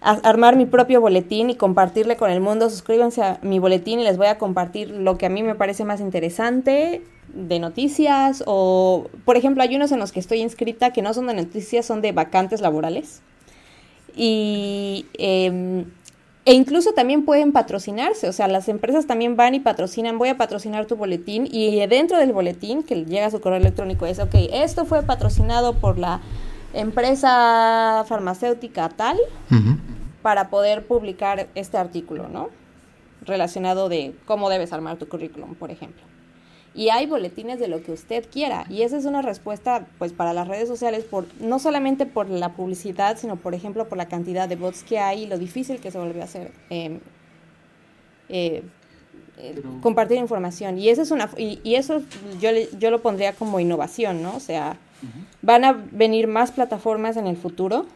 [0.00, 2.70] armar mi propio boletín y compartirle con el mundo.
[2.70, 5.84] Suscríbanse a mi boletín y les voy a compartir lo que a mí me parece
[5.84, 7.02] más interesante
[7.34, 11.26] de noticias o, por ejemplo, hay unos en los que estoy inscrita que no son
[11.26, 13.22] de noticias, son de vacantes laborales
[14.22, 15.86] y, em,
[16.44, 20.36] e incluso también pueden patrocinarse, o sea, las empresas también van y patrocinan, voy a
[20.36, 24.34] patrocinar tu boletín y dentro del boletín que llega a su correo electrónico es, ok,
[24.52, 26.20] esto fue patrocinado por la
[26.74, 29.16] empresa farmacéutica tal
[30.20, 32.50] para poder publicar este artículo, ¿no?
[33.22, 36.02] Relacionado de cómo debes armar tu currículum, por ejemplo
[36.74, 38.64] y hay boletines de lo que usted quiera.
[38.68, 42.50] Y esa es una respuesta pues para las redes sociales por no solamente por la
[42.50, 45.90] publicidad sino por ejemplo por la cantidad de bots que hay y lo difícil que
[45.90, 47.00] se vuelve a hacer em,
[48.28, 48.62] eh,
[49.38, 50.78] eh, compartir información.
[50.78, 52.02] Y eso es una y, eso
[52.40, 54.76] yo yo lo pondría como innovación no o sea
[55.42, 57.86] van a venir más plataformas en el futuro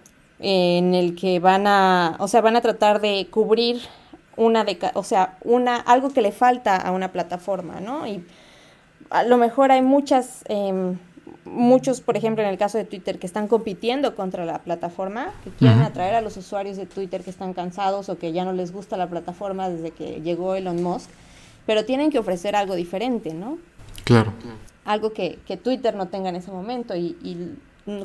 [0.41, 3.83] en el que van a o sea van a tratar de cubrir
[4.37, 8.25] una de o sea una algo que le falta a una plataforma no y
[9.15, 10.99] a lo mejor hay muchas, em,
[11.45, 15.51] muchos, por ejemplo, en el caso de Twitter, que están compitiendo contra la plataforma, que
[15.51, 18.73] quieren atraer a los usuarios de Twitter que están cansados o que ya no les
[18.73, 21.09] gusta la plataforma desde que llegó Elon Musk,
[21.65, 23.59] pero tienen que ofrecer algo diferente, ¿no?
[24.03, 24.33] Claro.
[24.85, 27.57] Algo que, que Twitter no tenga en ese momento y, y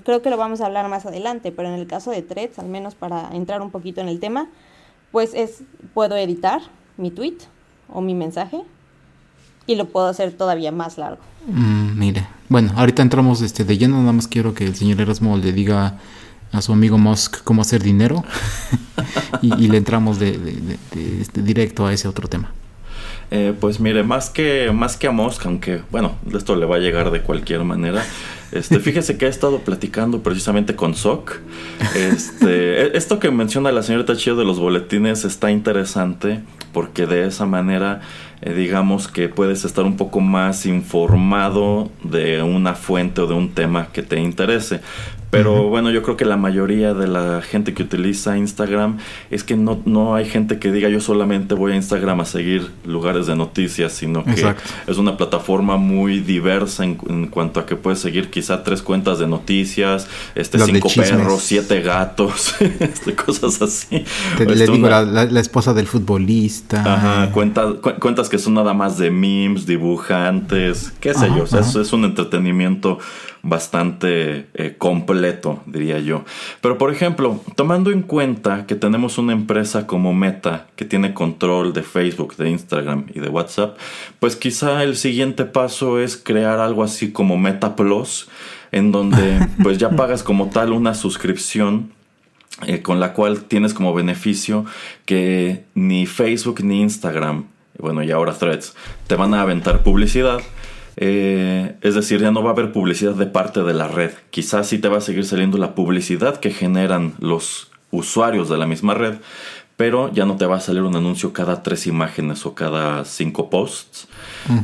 [0.03, 2.67] creo que lo vamos a hablar más adelante, pero en el caso de Threads, al
[2.67, 4.47] menos para entrar un poquito en el tema,
[5.11, 5.63] pues es,
[5.95, 6.61] puedo editar
[6.97, 7.37] mi tweet
[7.91, 8.63] o mi mensaje
[9.69, 11.19] y lo puedo hacer todavía más largo.
[11.45, 15.37] Mm, mire, bueno, ahorita entramos este, de lleno, nada más quiero que el señor Erasmo
[15.37, 15.99] le diga
[16.51, 18.23] a su amigo Musk cómo hacer dinero
[19.43, 20.39] y, le entramos de,
[21.21, 22.51] este, directo a ese otro tema.
[23.29, 26.79] Eh, pues mire, más que, más que a Musk, aunque bueno, esto le va a
[26.79, 28.03] llegar de cualquier manera.
[28.51, 31.33] Este, fíjese que he estado platicando precisamente con Soc.
[31.93, 36.41] Este, e, esto que menciona la señorita Chio de los boletines está interesante
[36.71, 38.01] porque de esa manera
[38.41, 43.53] eh, digamos que puedes estar un poco más informado de una fuente o de un
[43.53, 44.81] tema que te interese.
[45.31, 48.97] Pero bueno, yo creo que la mayoría de la gente que utiliza Instagram
[49.29, 52.71] es que no, no hay gente que diga yo solamente voy a Instagram a seguir
[52.83, 54.55] lugares de noticias, sino que
[54.87, 59.27] es una plataforma muy diversa en, cuanto a que puedes seguir quizá tres cuentas de
[59.27, 64.03] noticias, este cinco perros, siete gatos, este, cosas así.
[64.39, 66.81] le este, digo la, esposa del futbolista.
[66.81, 71.59] Ajá, cuentas, cuentas que son nada más de memes, dibujantes, qué sé yo, o sea,
[71.59, 72.97] es un entretenimiento
[73.41, 75.18] bastante eh, complejo
[75.65, 76.23] diría yo.
[76.61, 81.73] Pero por ejemplo, tomando en cuenta que tenemos una empresa como Meta que tiene control
[81.73, 83.77] de Facebook, de Instagram y de WhatsApp,
[84.19, 88.29] pues quizá el siguiente paso es crear algo así como Meta Plus,
[88.71, 91.91] en donde pues ya pagas como tal una suscripción
[92.65, 94.65] eh, con la cual tienes como beneficio
[95.05, 97.45] que ni Facebook ni Instagram,
[97.77, 98.75] bueno y ahora Threads,
[99.07, 100.41] te van a aventar publicidad
[101.01, 104.11] eh, es decir, ya no va a haber publicidad de parte de la red.
[104.31, 108.67] Quizás sí te va a seguir saliendo la publicidad que generan los usuarios de la
[108.67, 109.15] misma red,
[109.77, 113.49] pero ya no te va a salir un anuncio cada tres imágenes o cada cinco
[113.49, 114.09] posts.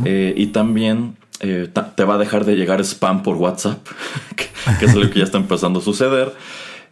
[0.04, 3.88] Eh, y también eh, te va a dejar de llegar spam por WhatsApp,
[4.36, 6.34] que, que es lo que ya está empezando a suceder.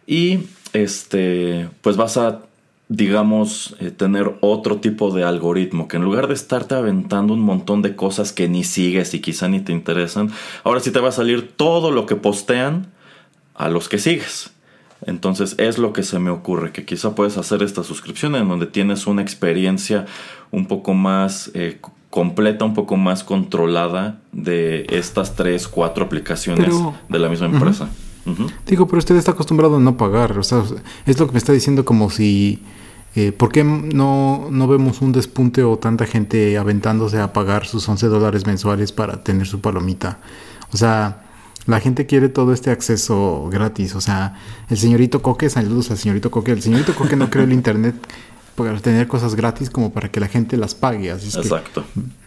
[0.06, 0.40] Y
[0.72, 2.40] este, pues vas a
[2.88, 7.82] digamos, eh, tener otro tipo de algoritmo, que en lugar de estarte aventando un montón
[7.82, 10.30] de cosas que ni sigues y quizá ni te interesan,
[10.64, 12.88] ahora sí te va a salir todo lo que postean
[13.54, 14.50] a los que sigues.
[15.06, 18.66] Entonces es lo que se me ocurre, que quizá puedes hacer esta suscripción en donde
[18.66, 20.06] tienes una experiencia
[20.50, 21.78] un poco más eh,
[22.10, 26.74] completa, un poco más controlada de estas tres, cuatro aplicaciones
[27.08, 27.88] de la misma empresa.
[28.66, 30.38] Digo, pero usted está acostumbrado a no pagar.
[30.38, 30.62] O sea,
[31.06, 32.62] es lo que me está diciendo como si...
[33.16, 37.88] Eh, ¿Por qué no, no vemos un despunte o tanta gente aventándose a pagar sus
[37.88, 40.18] 11 dólares mensuales para tener su palomita?
[40.72, 41.22] O sea,
[41.66, 43.94] la gente quiere todo este acceso gratis.
[43.94, 44.36] O sea,
[44.68, 46.52] el señorito Coque, saludos al señorito Coque.
[46.52, 47.94] El señorito Coque no creó el Internet
[48.56, 51.12] para tener cosas gratis como para que la gente las pague.
[51.12, 51.84] Así es Exacto.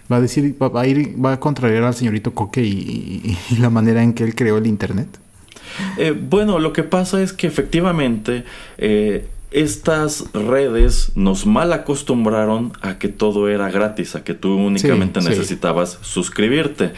[0.09, 4.01] va a decir, va, a ir, va a contrariar al señorito Coque y la manera
[4.01, 5.19] en que él creó el Internet.
[5.97, 8.43] Eh, bueno, lo que pasa es que efectivamente
[8.77, 15.21] eh, estas redes nos mal acostumbraron a que todo era gratis, a que tú únicamente
[15.21, 16.91] necesitabas suscribirte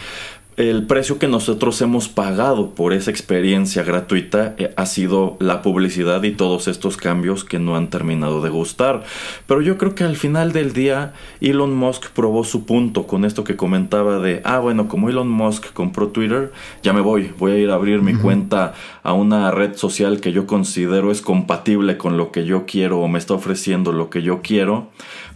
[0.60, 6.22] el precio que nosotros hemos pagado por esa experiencia gratuita eh, ha sido la publicidad
[6.24, 9.06] y todos estos cambios que no han terminado de gustar.
[9.48, 13.46] Pero yo creo que al final del día Elon Musk probó su punto con esto
[13.46, 16.52] que comentaba de, ah, bueno, como Elon Musk compró Twitter,
[16.84, 20.34] ya me voy, voy a ir a abrir mi cuenta a una red social que
[20.34, 24.24] yo considero es compatible con lo que yo quiero o me está ofreciendo lo que
[24.24, 24.90] yo quiero.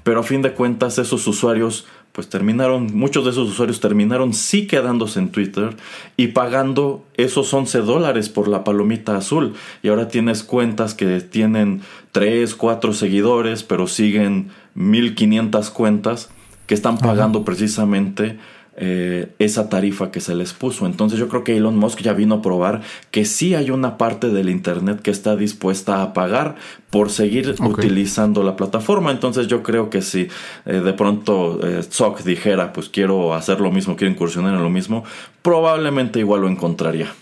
[0.03, 4.67] Pero a fin de cuentas esos usuarios pues terminaron, muchos de esos usuarios terminaron sí
[4.67, 5.75] quedándose en Twitter
[6.15, 9.55] y pagando esos 11 dólares por la palomita azul.
[9.81, 16.29] Y ahora tienes cuentas que tienen 3, 4 seguidores, pero siguen 1500 cuentas
[16.67, 18.37] que están pagando precisamente
[18.75, 20.87] eh, esa tarifa que se les puso.
[20.87, 24.29] Entonces yo creo que Elon Musk ya vino a probar que sí hay una parte
[24.29, 26.55] del Internet que está dispuesta a pagar
[26.89, 29.11] por seguir utilizando la plataforma.
[29.11, 30.27] Entonces yo creo que si
[30.65, 31.81] eh, de pronto eh,
[32.25, 35.03] dijera, pues quiero hacer lo mismo, quiero incursionar en lo mismo,
[35.43, 37.13] probablemente igual lo encontraría.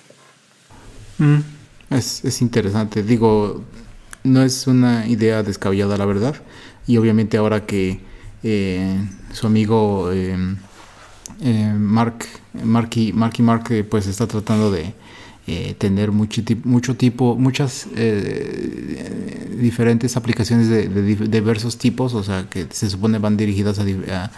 [1.18, 1.40] Mm,
[1.90, 3.04] es, es interesante.
[3.04, 3.62] Digo,
[4.24, 6.36] no es una idea descabellada, la verdad.
[6.88, 8.00] Y obviamente ahora que
[8.44, 10.12] eh, su amigo
[11.42, 12.26] eh, Mark,
[12.64, 14.94] Marky, Marky Mark eh, pues está tratando de
[15.48, 17.88] eh, tener mucho, mucho tipo, muchas
[19.58, 24.30] diferentes aplicaciones de, diversos tipos, o sea, que se supone van dirigidas a,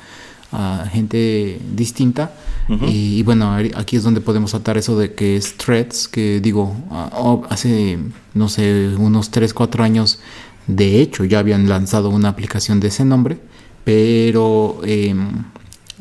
[0.91, 2.31] gente distinta.
[2.87, 6.73] y, bueno, aquí es donde podemos atar eso de que es Threads, que digo,
[7.49, 7.97] hace,
[8.33, 10.19] no sé, unos 3, 4 años,
[10.67, 13.39] de hecho, ya habían lanzado una aplicación de ese nombre,
[13.83, 14.79] pero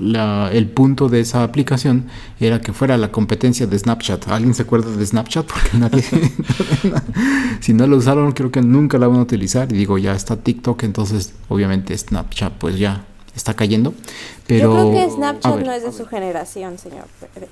[0.02, 2.06] em, el punto de esa aplicación
[2.40, 4.28] era que fuera la competencia de Snapchat.
[4.28, 5.46] ¿Alguien se acuerda de Snapchat?
[5.46, 6.02] Porque nadie,
[7.60, 9.72] si no lo usaron, creo que nunca la van a utilizar.
[9.72, 13.94] Y digo, ya está TikTok, entonces obviamente Snapchat pues ya está cayendo.
[14.46, 17.04] Pero, Yo creo que Snapchat no es de su generación, señor.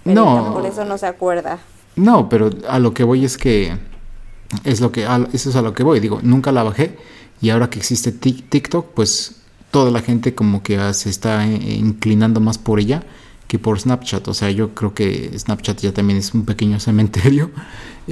[0.05, 0.53] No.
[0.53, 1.59] Por eso no se acuerda.
[1.97, 3.77] No, pero a lo que voy es que
[4.65, 6.01] es lo que eso es a lo que voy.
[6.01, 6.97] Digo, nunca la bajé
[7.41, 9.40] y ahora que existe TikTok, pues
[9.71, 13.03] toda la gente como que se está eh, inclinando más por ella
[13.51, 14.29] que por Snapchat.
[14.29, 17.51] O sea, yo creo que Snapchat ya también es un pequeño cementerio.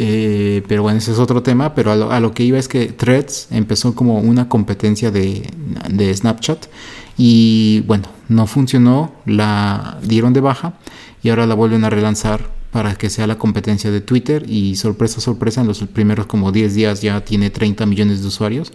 [0.00, 1.74] Eh, pero bueno, ese es otro tema.
[1.74, 5.50] Pero a lo, que iba es que Threads empezó como una competencia de,
[5.90, 6.66] de, Snapchat.
[7.16, 9.12] Y bueno, no funcionó.
[9.26, 10.74] La dieron de baja.
[11.20, 14.48] Y ahora la vuelven a relanzar para que sea la competencia de Twitter.
[14.48, 18.72] Y sorpresa, sorpresa, en los primeros como 10 días ya tiene 30 millones de usuarios.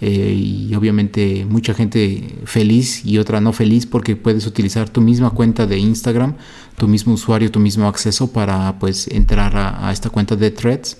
[0.00, 5.30] Eh, y obviamente mucha gente feliz y otra no feliz porque puedes utilizar tu misma
[5.30, 6.34] cuenta de Instagram,
[6.76, 10.98] tu mismo usuario, tu mismo acceso para pues entrar a, esta cuenta de Threads.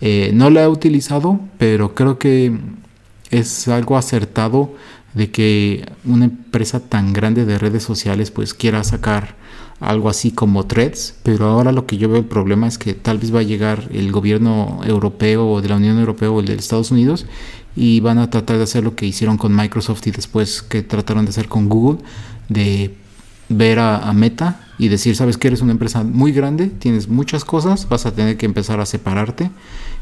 [0.00, 2.52] Eh, no la he utilizado, pero creo que
[3.30, 4.74] es algo acertado
[5.14, 9.36] de que una empresa tan grande de redes sociales pues quiera sacar
[9.82, 13.18] algo así como threads, pero ahora lo que yo veo el problema es que tal
[13.18, 16.54] vez va a llegar el gobierno europeo o de la Unión Europea o el de
[16.54, 17.26] Estados Unidos
[17.74, 21.24] y van a tratar de hacer lo que hicieron con Microsoft y después que trataron
[21.24, 22.00] de hacer con Google,
[22.48, 22.94] de
[23.48, 27.88] ver a, Meta y decir, sabes que eres una empresa muy grande, tienes muchas cosas,
[27.88, 29.50] vas a tener que empezar a separarte,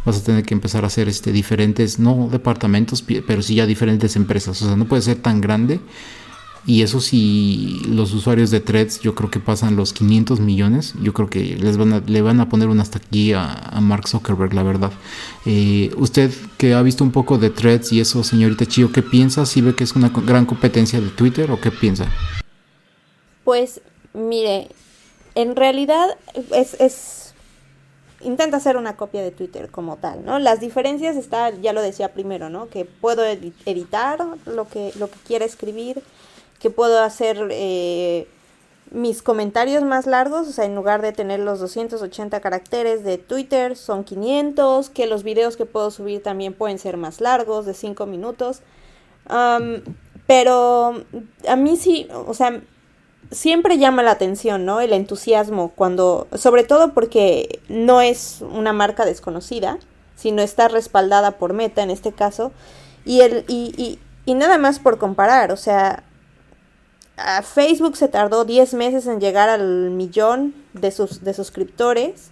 [0.04, 4.16] vas a tener que empezar a hacer este, diferentes, no departamentos, pero sí ya diferentes
[4.16, 4.60] empresas.
[4.62, 5.80] O sea, no puede ser tan grande
[6.66, 11.12] y eso si los usuarios de Threads yo creo que pasan los 500 millones, yo
[11.12, 14.62] creo que les van le van a poner un hasta aquí a, Mark Zuckerberg, la
[14.62, 14.92] verdad.
[15.46, 19.46] Eh, usted que ha visto un poco de Threads y eso, señorita Chio, ¿qué piensa?
[19.46, 22.06] ¿Si ve que es una gran competencia de Twitter o qué piensa?
[23.44, 23.80] Pues
[24.12, 24.68] mire,
[25.34, 26.08] en realidad
[26.52, 27.20] es, es
[28.20, 30.38] intenta hacer una copia de Twitter como tal, ¿no?
[30.38, 32.68] Las diferencias está, ya lo decía primero, ¿no?
[32.68, 36.02] Que puedo editar lo que, lo que quiera escribir,
[36.60, 38.28] que puedo hacer eh,
[38.90, 43.76] mis comentarios más largos, o sea, en lugar de tener los 280 caracteres de Twitter,
[43.76, 48.06] son 500, que los videos que puedo subir también pueden ser más largos, de 5
[48.06, 48.62] minutos.
[50.26, 51.02] pero
[51.48, 52.60] a mí sí, o sea,
[53.30, 54.80] siempre llama la atención, ¿no?
[54.80, 59.78] El entusiasmo cuando, sobre todo porque no es una marca desconocida,
[60.16, 62.52] sino está respaldada por Meta en este caso,
[63.04, 66.02] y, el, y, y, y nada más por comparar, o sea,
[67.42, 72.30] Facebook se tardó 10 meses en llegar al millón de, sus, de suscriptores.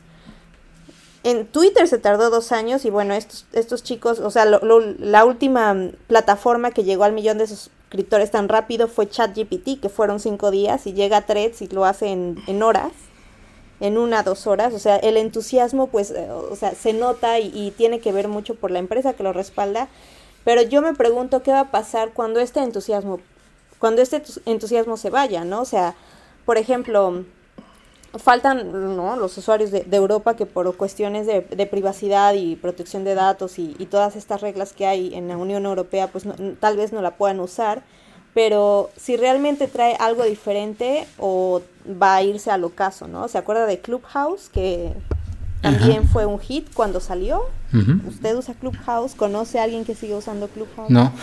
[1.24, 5.76] En Twitter se tardó dos años y bueno, estos, estos chicos, o sea, la última
[6.06, 10.86] plataforma que llegó al millón de suscriptores tan rápido fue ChatGPT, que fueron cinco días
[10.86, 12.92] y llega a Threads y lo hace en, en horas,
[13.80, 14.72] en una, dos horas.
[14.74, 18.54] O sea, el entusiasmo pues, eh, o sea, se nota y tiene que ver mucho
[18.54, 19.88] por la empresa que lo respalda.
[20.44, 23.20] Pero yo me pregunto qué va a pasar cuando este entusiasmo
[23.78, 25.60] cuando este entusiasmo se vaya, ¿no?
[25.62, 25.94] O sea,
[26.44, 27.24] por ejemplo,
[28.16, 29.16] faltan ¿no?
[29.16, 34.16] los usuarios de, Europa que por cuestiones de, privacidad y protección de datos y, todas
[34.16, 36.24] estas reglas que hay en la Unión Europea, pues
[36.60, 37.82] tal vez no la puedan usar,
[38.34, 41.62] pero si realmente trae algo diferente o
[42.00, 43.28] va a irse al ocaso, ¿no?
[43.28, 44.92] ¿Se acuerda de Clubhouse que
[45.60, 47.42] también fue un hit cuando salió?
[48.06, 49.14] ¿Usted usa Clubhouse?
[49.14, 50.88] ¿Conoce a alguien que sigue usando Clubhouse?
[50.88, 51.12] No.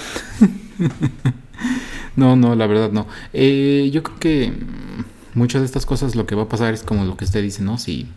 [2.15, 3.07] No, no, la verdad no.
[3.33, 4.53] Eh, yo creo que
[5.33, 7.61] muchas de estas cosas lo que va a pasar es como lo que usted dice,
[7.61, 7.77] ¿no?
[7.77, 8.07] Si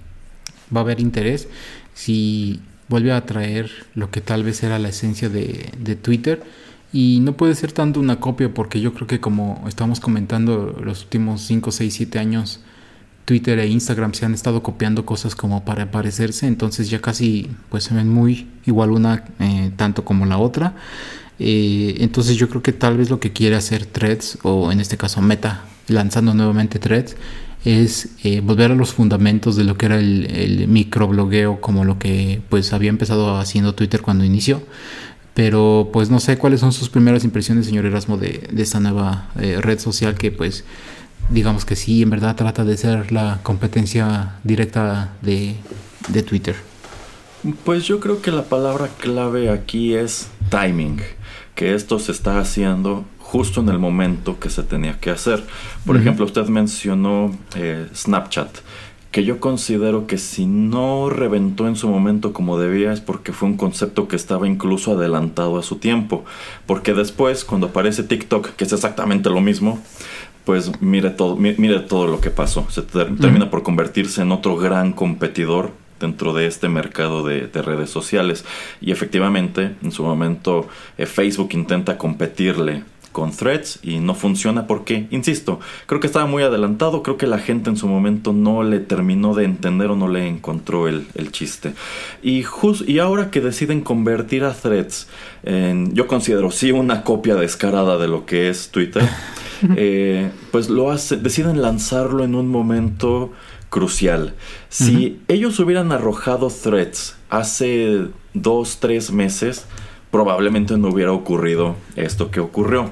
[0.75, 1.49] va a haber interés,
[1.95, 6.43] si vuelve a traer lo que tal vez era la esencia de, de Twitter.
[6.91, 11.03] Y no puede ser tanto una copia porque yo creo que como estamos comentando los
[11.03, 12.61] últimos 5, 6, 7 años,
[13.29, 17.85] Twitter e Instagram se han estado copiando cosas como para parecerse, entonces ya casi pues
[17.85, 20.77] se ven muy igual una eh, tanto como la otra.
[21.39, 24.97] Eh, entonces yo creo que tal vez lo que quiere hacer Threads, o en este
[24.97, 27.17] caso Meta, lanzando nuevamente Threads,
[27.65, 32.41] es eh, volver a los fundamentos de lo que era el, microblogueo, como lo que
[32.49, 34.63] pues había empezado haciendo Twitter cuando inició.
[35.35, 39.59] Pero pues no sé cuáles son sus primeras impresiones, señor Erasmo, de, esta nueva eh,
[39.61, 40.65] red social que pues
[41.31, 45.55] digamos que sí, en verdad trata de ser la competencia directa de,
[46.09, 46.57] de Twitter.
[47.65, 51.01] Pues yo creo que la palabra clave aquí es timing
[51.59, 55.43] que esto se está haciendo justo en el momento que se tenía que hacer.
[55.85, 58.59] Por ejemplo, usted mencionó eh, Snapchat,
[59.11, 63.49] que yo considero que si no reventó en su momento como debía es porque fue
[63.49, 66.25] un concepto que estaba incluso adelantado a su tiempo.
[66.65, 69.81] Porque después, cuando aparece TikTok, que es exactamente lo mismo,
[70.45, 72.69] pues mire todo, mire, todo lo que pasó.
[72.71, 78.45] Se termina por convertirse en otro gran competidor dentro de este mercado de, redes sociales.
[78.81, 85.09] Y efectivamente, en su momento, eh, Facebook intenta competirle con threads y no funciona porque,
[85.11, 88.79] insisto, creo que estaba muy adelantado, creo que la gente en su momento no le
[88.79, 91.75] terminó de entender o no le encontró el, chiste.
[92.23, 92.45] Y,
[92.87, 95.09] y ahora que deciden convertir a threads
[95.43, 99.03] en, yo considero sí una copia descarada de lo que es Twitter,
[99.77, 103.33] eh, pues lo hace, deciden lanzarlo en un momento
[103.71, 104.35] crucial.
[104.69, 109.67] Si ellos hubieran arrojado threads hace dos, tres meses,
[110.11, 112.91] probablemente no hubiera ocurrido esto que ocurrió.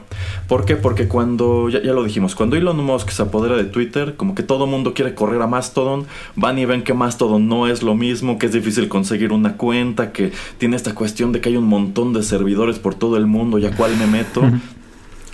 [0.49, 0.77] ¿Por qué?
[0.77, 4.67] Porque cuando, ya, lo dijimos, cuando Elon Musk se apodera de Twitter, como que todo
[4.67, 8.47] mundo quiere correr a Mastodon, van y ven que Mastodon no es lo mismo, que
[8.47, 12.23] es difícil conseguir una cuenta, que tiene esta cuestión de que hay un montón de
[12.23, 14.43] servidores por todo el mundo, ¿y a cuál me meto?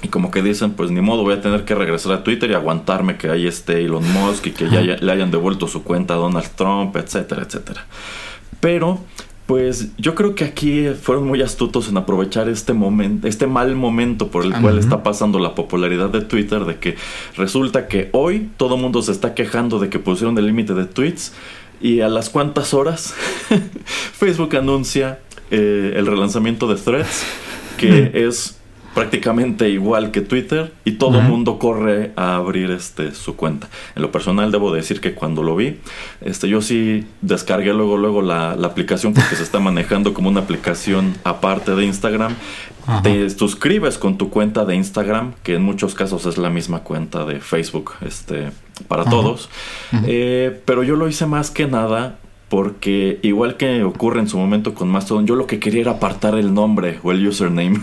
[0.03, 2.55] Y como que dicen, pues ni modo, voy a tener que regresar a Twitter y
[2.55, 6.17] aguantarme que ahí esté Elon Musk y que ya le hayan devuelto su cuenta a
[6.17, 7.87] Donald Trump, etcétera, etcétera.
[8.61, 9.01] Pero
[9.47, 14.29] Pues yo creo que aquí fueron muy astutos en aprovechar este momento, este mal momento
[14.29, 16.97] por el cual está pasando la popularidad de Twitter, de que
[17.37, 20.87] resulta que hoy todo el mundo se está quejando de que pusieron el límite de
[20.87, 21.33] tweets
[21.81, 23.15] y a las cuantas horas
[24.13, 25.19] Facebook anuncia
[25.51, 27.25] eh, el relanzamiento de Threads,
[27.77, 28.59] que es
[28.95, 33.69] prácticamente igual que Twitter y todo el mundo corre a abrir este su cuenta.
[33.95, 35.79] En lo personal debo decir que cuando lo vi,
[36.21, 41.15] este yo sí descargué luego luego la, aplicación porque se está manejando como una aplicación
[41.25, 42.35] aparte de Instagram.
[43.05, 47.25] Te suscribes con tu cuenta de Instagram, que en muchos casos es la misma cuenta
[47.25, 48.51] de Facebook, este,
[48.89, 49.49] para todos.
[50.05, 52.19] Eh, pero yo lo hice más que nada
[52.53, 56.35] porque igual que ocurre en su momento con Mastodon, yo lo que quería era apartar
[56.35, 57.81] el nombre o el username.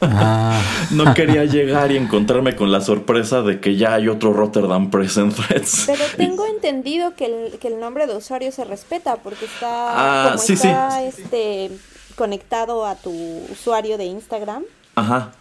[0.00, 0.62] Ah.
[0.92, 5.34] no quería llegar y encontrarme con la sorpresa de que ya hay otro Rotterdam Present
[5.34, 5.86] Threads.
[5.86, 11.72] Pero tengo entendido que el, nombre de usuario se respeta porque está, ah, Este,
[12.14, 13.10] conectado a tu
[13.50, 14.62] usuario de Instagram.
[14.94, 15.32] Ajá.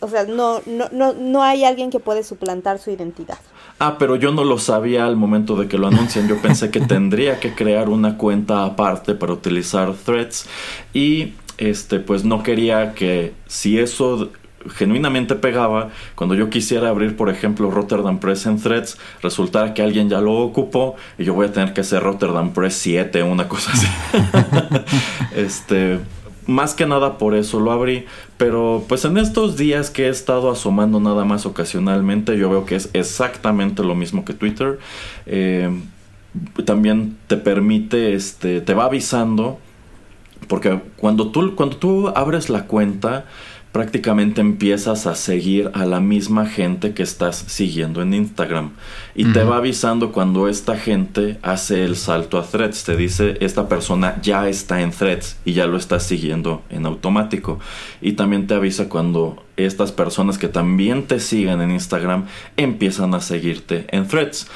[0.00, 3.38] O sea, no, no, no, no hay alguien que puede suplantar su identidad.
[3.78, 6.28] Ah, pero yo no lo sabía al momento de que lo anuncian.
[6.28, 10.46] Yo pensé que tendría que crear una cuenta aparte para utilizar threads.
[10.92, 14.30] Y este, pues no quería que si eso
[14.76, 20.08] genuinamente pegaba, cuando yo quisiera abrir, por ejemplo, Rotterdam Press en Threads, resultara que alguien
[20.08, 23.72] ya lo ocupó y yo voy a tener que hacer Rotterdam Press 7, una cosa
[23.72, 23.86] así.
[25.36, 26.00] este,
[26.48, 28.06] más que nada por eso lo abrí.
[28.36, 32.74] Pero pues en estos días que he estado asomando nada más ocasionalmente, yo veo que
[32.74, 34.80] es exactamente lo mismo que Twitter.
[35.26, 35.70] Eh,
[36.64, 39.58] también te permite, este, te va avisando.
[40.48, 43.26] Porque cuando tú, cuando tú abres la cuenta,
[43.72, 48.72] prácticamente empiezas a seguir a la misma gente que estás siguiendo en Instagram.
[49.14, 52.84] Y te va avisando cuando esta gente hace el salto a threads.
[52.84, 57.58] Te dice, esta persona ya está en threads y ya lo estás siguiendo en automático.
[58.00, 63.20] Y también te avisa cuando estas personas que también te siguen en Instagram empiezan a
[63.20, 64.48] seguirte en threads.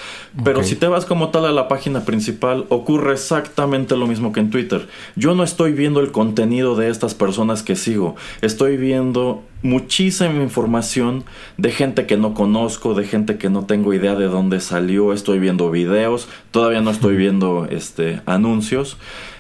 [0.45, 4.41] Pero si te vas como tal a la página principal, ocurre exactamente lo mismo que
[4.41, 4.89] en Twitter.
[5.17, 11.25] Yo no estoy viendo el contenido de estas personas que sigo, estoy viendo muchísima información
[11.57, 15.39] de gente que no conozco, de gente que no tengo idea de dónde salió, estoy
[15.39, 18.97] viendo videos, todavía no estoy viendo este anuncios.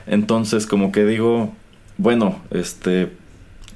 [0.06, 1.52] Entonces, como que digo,
[1.98, 3.12] bueno, este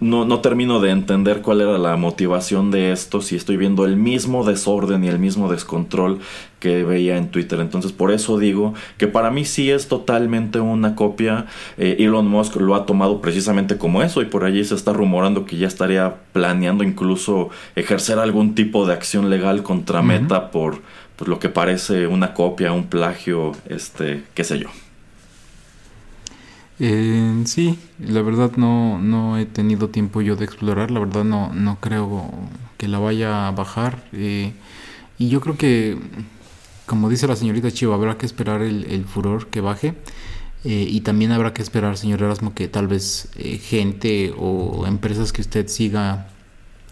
[0.01, 3.97] no, no termino de entender cuál era la motivación de esto, si estoy viendo el
[3.97, 6.21] mismo desorden y el mismo descontrol
[6.61, 7.61] que veía en Twitter.
[7.61, 11.47] Entonces por eso digo que para mí sí es totalmente una copia.
[11.79, 15.45] Eh, Elon Musk lo ha tomado precisamente como eso y por allí se está rumorando
[15.45, 20.81] que ya estaría planeando incluso ejercer algún tipo de acción legal contra Meta por
[21.17, 24.69] pues, lo que parece una copia, un plagio, este, qué sé yo.
[26.79, 31.53] Eh, sí, la verdad no, no he tenido tiempo yo de explorar, la verdad no,
[31.55, 32.31] no creo
[32.77, 34.05] que la vaya a bajar.
[34.13, 34.53] Eh,
[35.19, 35.99] y yo creo que,
[36.87, 39.95] como dice la señorita Chivo, habrá que esperar el, furor que baje.
[40.65, 45.33] Eh, y también habrá que esperar, señor Erasmo, que tal vez eh, gente o empresas
[45.33, 46.29] que usted siga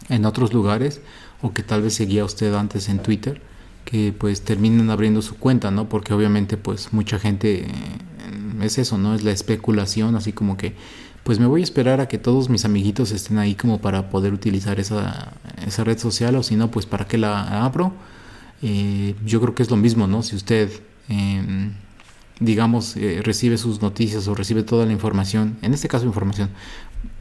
[0.08, 1.00] en otros lugares
[1.42, 3.40] o que tal vez seguía usted antes en Twitter,
[3.84, 5.88] que pues terminen abriendo su cuenta, ¿no?
[5.88, 7.66] Porque obviamente pues mucha gente
[8.62, 9.14] es eso, ¿no?
[9.14, 10.74] Es la especulación, así como que,
[11.22, 14.32] pues me voy a esperar a que todos mis amiguitos estén ahí como para poder
[14.32, 15.32] utilizar esa,
[15.66, 17.92] esa red social, o si no, pues para qué la abro.
[18.62, 20.22] Eh, yo creo que es lo mismo, ¿no?
[20.22, 20.70] Si usted,
[21.08, 21.72] em,
[22.40, 26.50] digamos, eh, recibe sus noticias o recibe toda la información, en este caso información,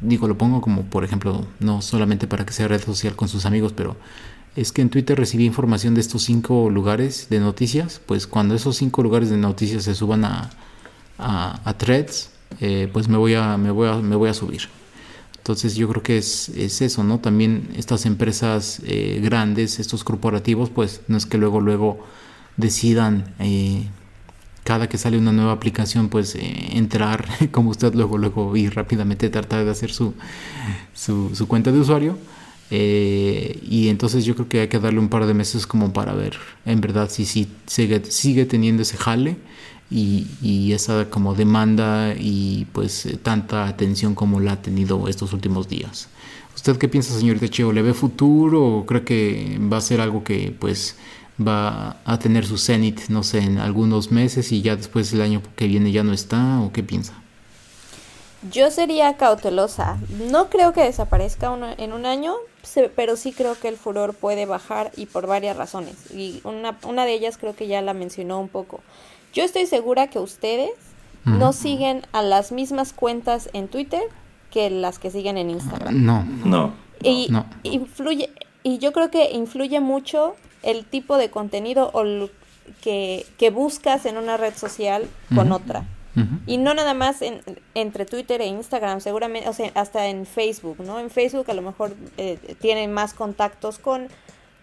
[0.02, 3.46] digo, lo pongo como, por ejemplo, no solamente para que sea red social con sus
[3.46, 3.98] amigos, pero
[4.56, 8.78] es que en Twitter recibí información de estos cinco lugares de noticias, pues cuando esos
[8.78, 10.50] cinco lugares de noticias se suban a,
[11.18, 12.30] a, threads,
[12.60, 14.70] eh, pues me voy a, me voy a, me voy a subir.
[15.38, 17.20] Entonces yo creo que es, es eso, ¿no?
[17.20, 22.06] También estas empresas eh, grandes, estos corporativos, pues no es que luego, luego
[22.56, 23.88] decidan eh,
[24.64, 29.66] cada que sale una nueva aplicación, pues entrar como usted luego, luego y rápidamente tratar
[29.66, 30.14] de hacer su,
[30.94, 32.18] su, su cuenta de usuario.
[32.72, 36.38] Y entonces yo creo que hay que darle un par de meses como para ver
[36.66, 39.38] en verdad si, si sigue, sigue teniendo ese jale
[39.94, 45.68] y, esa como demanda y pues eh, tanta atención como la ha tenido estos últimos
[45.68, 46.10] días.
[46.56, 47.72] ¿Usted qué piensa, señorita Cheo?
[47.72, 50.96] ¿Le ve futuro o cree que va a ser algo que pues
[51.40, 55.42] va a tener su cenit, no sé, en algunos meses y ya después el año
[55.56, 57.23] que viene ya no está o qué piensa?
[58.52, 59.98] Yo sería cautelosa.
[60.32, 62.36] No creo que desaparezca en un año,
[62.96, 66.12] pero sí creo que el furor puede bajar y por varias razones.
[66.12, 68.82] Y una, una de ellas creo que ya la mencionó un poco.
[69.34, 70.72] Yo estoy segura que ustedes
[71.26, 74.04] no siguen a las mismas cuentas en Twitter
[74.52, 76.06] que las que siguen en Instagram.
[76.06, 76.24] No.
[76.46, 76.74] No.
[77.02, 77.30] Y
[77.64, 78.30] influye,
[78.62, 82.04] y yo creo que influye mucho el tipo de contenido o
[82.82, 85.86] que, que buscas en una red social con otra.
[86.46, 87.42] Y no nada más en,
[87.74, 91.00] entre Twitter e Instagram, seguramente, o sea, hasta en Facebook, ¿no?
[91.00, 94.10] En Facebook a lo mejor eh, tienen más contactos con,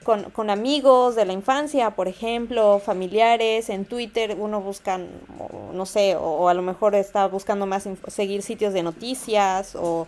[0.05, 3.69] con, amigos de la infancia, por ejemplo, familiares.
[3.69, 5.01] En Twitter uno busca,
[5.73, 10.07] no sé, o, a lo mejor está buscando más seguir sitios de noticias o,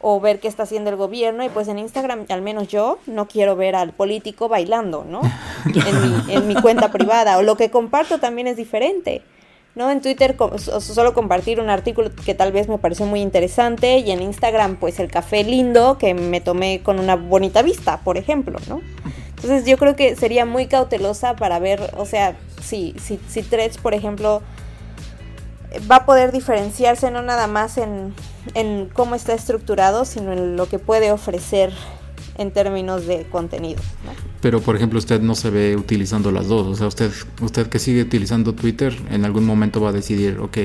[0.00, 1.44] o ver qué está haciendo el gobierno.
[1.44, 5.22] Y pues en Instagram, al menos yo, no quiero ver al político bailando, ¿no?
[5.74, 7.38] En mi, en mi cuenta privada.
[7.38, 9.22] O lo que comparto también es diferente.
[9.74, 9.90] ¿No?
[9.90, 14.22] En Twitter solo compartir un artículo que tal vez me pareció muy interesante y en
[14.22, 18.82] Instagram pues el café lindo que me tomé con una bonita vista, por ejemplo, ¿no?
[19.30, 23.78] Entonces yo creo que sería muy cautelosa para ver, o sea, si, si, si Threads,
[23.78, 24.42] por ejemplo,
[25.90, 28.14] va a poder diferenciarse no nada más en,
[28.54, 31.72] en cómo está estructurado, sino en lo que puede ofrecer
[32.38, 33.80] en términos de contenido.
[34.40, 36.66] Pero, por ejemplo, usted no se ve utilizando las dos.
[36.66, 37.10] O sea, usted,
[37.40, 40.58] usted que sigue utilizando Twitter, en algún momento va a decidir, ok,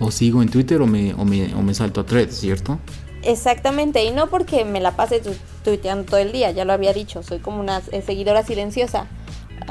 [0.00, 2.78] o sigo en Twitter o me, o me, o me salto a Threads, ¿cierto?
[3.22, 5.22] Exactamente, y no porque me la pase
[5.62, 9.06] tuiteando todo el día, ya lo había dicho, soy como una eh, seguidora silenciosa.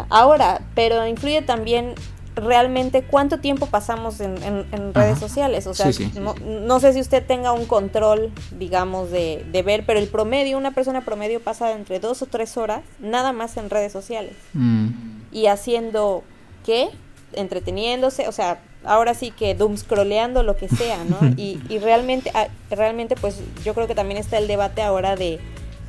[0.09, 1.95] Ahora, pero influye también
[2.41, 5.67] realmente cuánto tiempo pasamos en, redes sociales.
[5.67, 10.57] O sea, No, sé si usted tenga un control, digamos, de, ver, pero el promedio,
[10.57, 14.33] una persona promedio pasa entre dos o tres horas nada más en redes sociales.
[14.53, 14.89] Mm.
[15.31, 16.23] Y haciendo,
[16.65, 16.89] ¿qué?
[17.33, 21.17] Entreteniéndose, o sea, ahora sí que doom scrolleando lo que sea, ¿no?
[21.37, 25.39] y, y realmente, ah, realmente, pues yo creo que también está el debate ahora de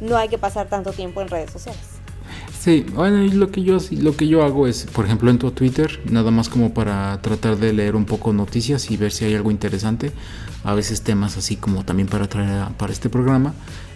[0.01, 2.02] no hay que pasar tanto tiempo en redes sociales.
[2.63, 5.99] Sí, bueno, lo que yo lo que yo hago es, por ejemplo, en tu Twitter,
[6.09, 9.51] nada más como para tratar de leer un poco noticias y ver si hay algo
[9.51, 10.13] interesante.
[10.63, 13.53] A veces temas así como también para traer para este programa.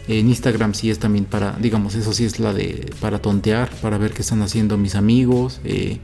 [0.09, 3.99] En Instagram sí es también para, digamos, eso sí es la de para tontear, para
[3.99, 6.01] ver qué están haciendo mis amigos, eh,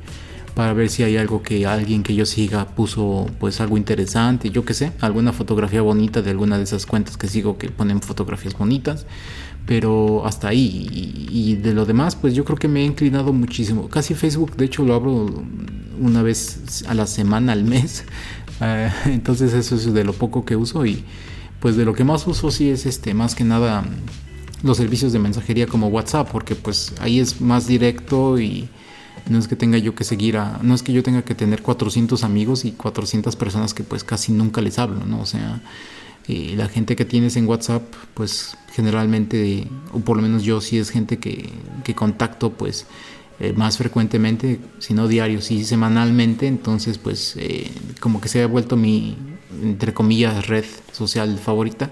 [0.54, 4.64] para ver si hay algo que alguien que yo siga puso, pues algo interesante, yo
[4.64, 8.56] qué sé, alguna fotografía bonita de alguna de esas cuentas que sigo que ponen fotografías
[8.56, 9.06] bonitas
[9.66, 11.28] pero hasta ahí.
[11.30, 13.88] Y, de lo demás pues yo creo que me he inclinado muchísimo.
[13.88, 15.44] Casi Facebook de hecho lo abro
[16.00, 18.04] una vez a la semana al mes.
[18.64, 21.02] Eh, entonces eso es de lo poco que uso y
[21.58, 23.82] pues de lo que más uso sí es este más que nada
[24.62, 28.68] los servicios de mensajería como WhatsApp porque pues ahí es más directo y
[29.28, 31.62] no es que tenga yo que seguir a no es que yo tenga que tener
[31.62, 35.62] 400 amigos y 400 personas que pues casi nunca les hablo no o sea
[36.26, 37.82] y la gente que tienes en WhatsApp,
[38.14, 41.50] pues generalmente, o por lo menos yo sí es gente que,
[41.84, 42.86] que contacto pues
[43.40, 47.70] eh, más frecuentemente, si no diario, sí semanalmente, entonces pues eh,
[48.00, 49.16] como que se ha vuelto mi,
[49.62, 51.90] entre comillas, red social favorita.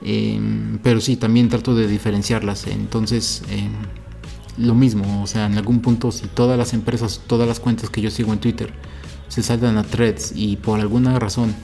[0.00, 2.68] Em, pero sí, también trato de diferenciarlas.
[2.68, 3.42] Entonces,
[4.58, 8.00] lo mismo, o sea, en algún punto, si todas las empresas, todas las cuentas que
[8.00, 8.72] yo sigo en Twitter
[9.28, 11.54] se saltan a threads y por alguna razón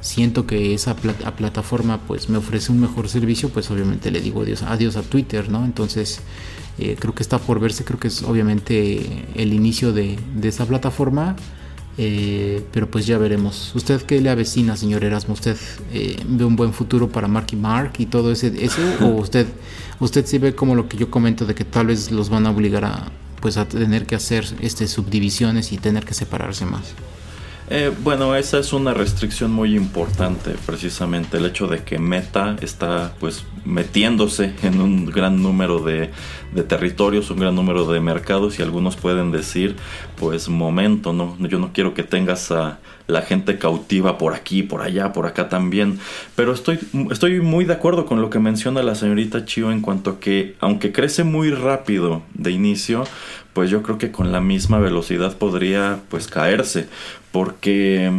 [0.00, 4.62] siento que esa plataforma pues me ofrece un mejor servicio, pues obviamente le digo adiós,
[4.62, 5.64] adiós a Twitter, ¿no?
[5.64, 6.20] Entonces
[6.78, 11.36] eh, creo que está por verse, creo que es obviamente el inicio de, esa plataforma,
[11.98, 13.72] eh, pero pues ya veremos.
[13.74, 15.34] ¿Usted qué le avecina, señor Erasmo?
[15.34, 15.56] ¿Usted
[15.92, 18.80] eh, ve un buen futuro para Mark y Mark y todo ese, eso?
[19.00, 19.46] ¿O usted,
[20.00, 22.50] usted sí ve como lo que yo comento de que tal vez los van a
[22.50, 26.94] obligar a pues a tener que hacer este subdivisiones y tener que separarse más?
[27.74, 33.14] Eh, bueno, esa es una restricción muy importante, precisamente el hecho de que Meta está
[33.18, 36.10] pues metiéndose en un gran número de,
[36.68, 39.76] territorios, un gran número de mercados y algunos pueden decir,
[40.16, 44.82] pues momento, no, yo no quiero que tengas a la gente cautiva por aquí, por
[44.82, 45.98] allá, por acá también,
[46.36, 46.78] pero estoy,
[47.10, 50.54] estoy muy de acuerdo con lo que menciona la señorita Chio en cuanto a que
[50.60, 53.04] aunque crece muy rápido de inicio,
[53.52, 56.88] pues yo creo que con la misma velocidad podría pues caerse.
[57.32, 58.12] Porque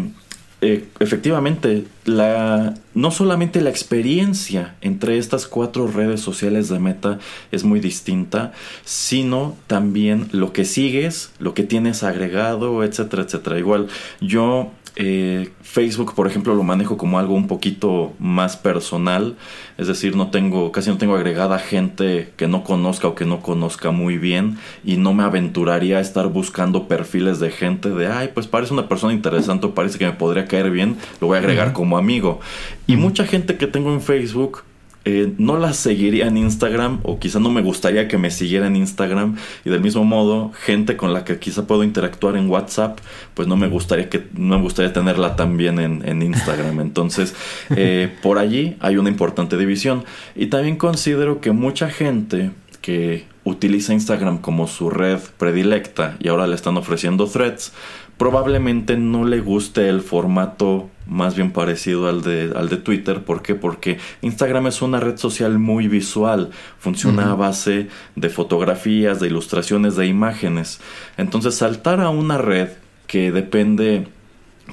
[0.63, 7.19] eh, efectivamente la, no solamente la experiencia entre estas cuatro redes sociales de Meta
[7.51, 8.53] es muy distinta,
[8.85, 13.59] sino también lo que sigues, lo que tienes agregado, etcétera, etcétera.
[13.59, 13.87] Igual
[14.21, 19.35] yo eh, Facebook, por ejemplo, lo manejo como algo un poquito más personal,
[19.77, 23.41] es decir, no tengo, casi no tengo agregada gente que no conozca o que no
[23.41, 24.57] conozca muy bien.
[24.83, 28.87] Y no me aventuraría a estar buscando perfiles de gente de, ay, pues parece una
[28.87, 32.39] persona interesante parece que me podría caer bien, lo voy a agregar como amigo.
[32.87, 34.63] Y mucha gente que tengo en Facebook
[35.05, 38.77] eh, no la seguiría en Instagram o quizá no me gustaría que me siguiera en
[38.77, 39.35] Instagram
[39.65, 42.99] y del mismo modo gente con la que quizá puedo interactuar en WhatsApp
[43.33, 46.79] pues no me gustaría que no me gustaría tenerla también en, en Instagram.
[46.79, 47.35] Entonces
[47.75, 50.05] eh, por allí hay una importante división.
[50.35, 52.51] Y también considero que mucha gente
[52.81, 57.73] que utiliza Instagram como su red predilecta y ahora le están ofreciendo threads
[58.17, 63.23] probablemente no le guste el formato más bien parecido al de, al de Twitter.
[63.23, 63.55] ¿Por qué?
[63.55, 69.95] Porque Instagram es una red social muy visual, funciona a base de fotografías, de ilustraciones,
[69.95, 70.79] de imágenes.
[71.17, 72.69] Entonces saltar a una red
[73.07, 74.07] que depende,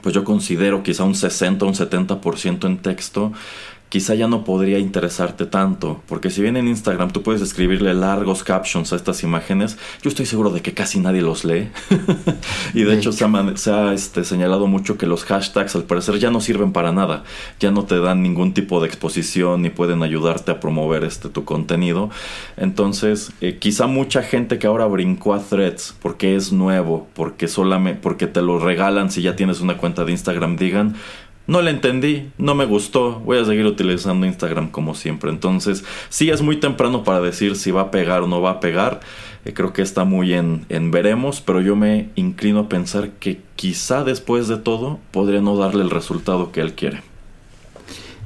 [0.02, 3.32] pues yo considero quizá un 60 o un 70% en texto,
[3.90, 8.44] quizá ya no podría interesarte tanto, porque si bien en Instagram tú puedes escribirle largos
[8.44, 11.68] captions a estas imágenes, yo estoy seguro de que casi nadie los lee.
[12.74, 13.24] y de, hecho, se
[13.70, 17.24] ha, este, señalado mucho que los hashtags al parecer ya no sirven para nada,
[17.58, 21.44] ya no te dan ningún tipo de exposición ni pueden ayudarte a promover este tu
[21.44, 22.10] contenido.
[22.56, 28.00] Entonces, eh, quizá mucha gente que ahora brincó a threads porque es nuevo, porque solamente
[28.00, 30.94] porque te lo regalan si ya tienes una cuenta de Instagram, digan,
[31.50, 35.30] no le entendí, no me gustó, voy a seguir utilizando Instagram como siempre.
[35.30, 38.60] Entonces, sí es muy temprano para decir si va a pegar o no va a
[38.60, 39.00] pegar.
[39.44, 43.40] Eh, creo que está muy en, en veremos, pero yo me inclino a pensar que
[43.56, 47.02] quizá después de todo podría no darle el resultado que él quiere.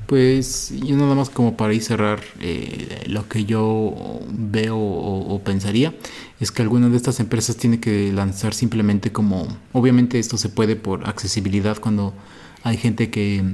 [0.06, 5.40] Pues yo nada más como para ir cerrar eh, lo que yo veo o, o,
[5.40, 5.94] pensaría
[6.40, 10.76] es que alguna de estas empresas tiene que lanzar simplemente como obviamente esto se puede
[10.76, 12.12] por accesibilidad cuando
[12.64, 13.44] hay gente que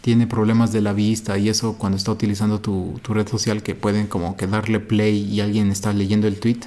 [0.00, 4.06] tiene problemas de la vista y eso cuando está utilizando tu, red social que pueden
[4.06, 6.60] como que darle play y alguien está leyendo el tweet.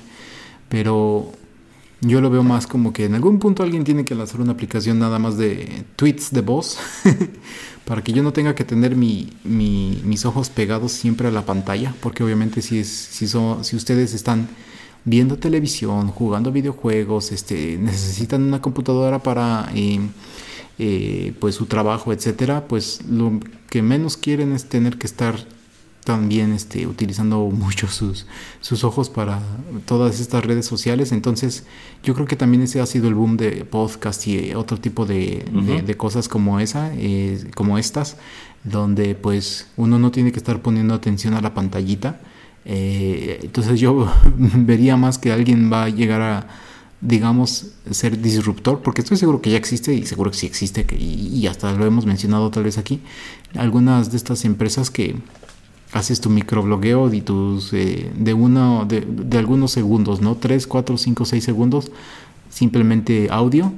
[0.70, 1.32] Pero
[2.02, 5.00] yo lo veo más como que en algún punto alguien tiene que lanzar una aplicación
[5.00, 6.78] nada más de tweets de voz
[7.86, 11.96] para que yo no tenga que tener mi, mis ojos pegados siempre a la pantalla,
[12.00, 14.48] porque obviamente si, es, si, son, si ustedes están
[15.04, 19.72] viendo televisión, jugando videojuegos, este, necesitan una computadora para...
[19.74, 20.00] Eh,
[20.80, 23.40] eh, pues su trabajo, etcétera, pues lo
[23.70, 25.36] que menos quieren es tener que estar
[26.06, 28.28] también este, utilizando mucho sus,
[28.62, 29.42] sus ojos para
[29.86, 31.12] todas estas redes sociales.
[31.12, 31.66] Entonces,
[32.04, 35.44] yo creo que también ese ha sido el boom de podcast y otro tipo de,
[35.86, 38.18] de, cosas como esa, eh, como estas,
[38.64, 42.22] donde pues uno no tiene que estar poniendo atención a la pantallita.
[42.66, 44.08] Eh, entonces yo
[44.38, 46.48] vería más que alguien va a llegar a
[47.06, 51.46] digamos, ser disruptor, porque estoy seguro que ya existe y seguro que sí existe, y,
[51.48, 53.00] hasta lo hemos mencionado tal vez aquí,
[53.56, 55.16] algunas de estas empresas que
[55.94, 60.36] haces tu microblogueo de tus eh, de uno de, de, algunos segundos, ¿no?
[60.36, 61.92] 3, 4, 5, 6 segundos,
[62.50, 63.72] simplemente audio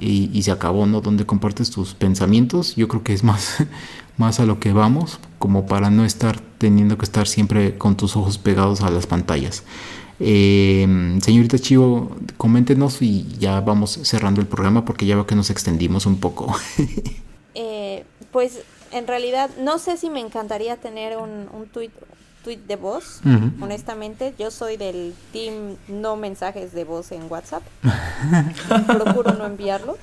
[0.00, 1.00] y, y, se acabó, ¿no?
[1.00, 3.56] Donde compartes tus pensamientos, yo creo que es más,
[4.16, 8.16] más a lo que vamos, como para no estar teniendo que estar siempre con tus
[8.16, 9.64] ojos pegados a las pantallas.
[10.20, 15.50] Eh, señorita Chivo, coméntenos y ya vamos cerrando el programa porque ya veo que nos
[15.50, 16.54] extendimos un poco.
[17.54, 21.90] eh, pues en realidad no sé si me encantaría tener un, un tweet,
[22.42, 23.20] tweet de voz,
[23.60, 24.34] honestamente.
[24.38, 27.62] Yo soy del team no mensajes de voz en WhatsApp.
[28.86, 29.98] Procuro no enviarlos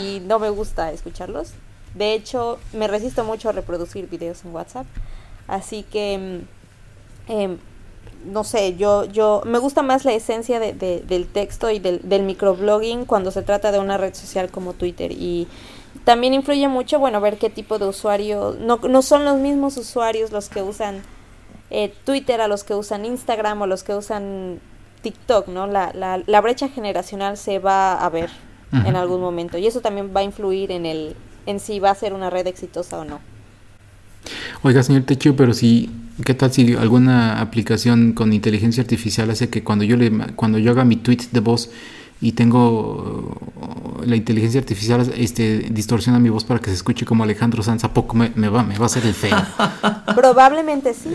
[0.00, 1.52] y no me gusta escucharlos.
[1.94, 4.86] De hecho, me resisto mucho a reproducir videos en WhatsApp.
[5.46, 6.40] Así que...
[7.28, 7.56] Eh,
[8.24, 12.22] no sé, yo, yo, me gusta más la esencia de, del texto y del, del
[12.22, 15.48] microblogging cuando se trata de una red social como Twitter y
[16.04, 20.32] también influye mucho, bueno, ver qué tipo de usuario, no, no son los mismos usuarios
[20.32, 21.02] los que usan
[21.70, 24.60] eh, Twitter a los que usan Instagram o los que usan
[25.02, 25.66] TikTok, ¿no?
[25.66, 28.30] La, la, la brecha generacional se va a ver
[28.72, 31.16] en algún momento y eso también va a influir en el
[31.46, 33.20] en si va a ser una red exitosa o no.
[34.62, 35.90] Oiga, señor Techo, pero si
[36.24, 40.72] ¿Qué tal si alguna aplicación con inteligencia artificial hace que cuando yo le cuando yo
[40.72, 41.70] haga mi tweet de voz
[42.20, 47.24] y tengo uh, la inteligencia artificial este distorsiona mi voz para que se escuche como
[47.24, 49.36] Alejandro Sanz, ¿a poco me, va me va a hacer el feo?
[50.14, 51.14] Probablemente sí.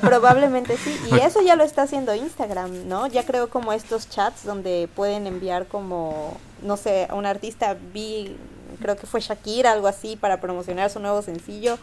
[0.00, 0.96] Probablemente sí.
[1.10, 3.08] Y eso ya lo está haciendo Instagram, ¿no?
[3.08, 8.36] Ya creo como estos chats donde pueden enviar como, no sé, a un artista, vi,
[8.82, 11.78] creo que fue Shakira, algo así, para promocionar su nuevo sencillo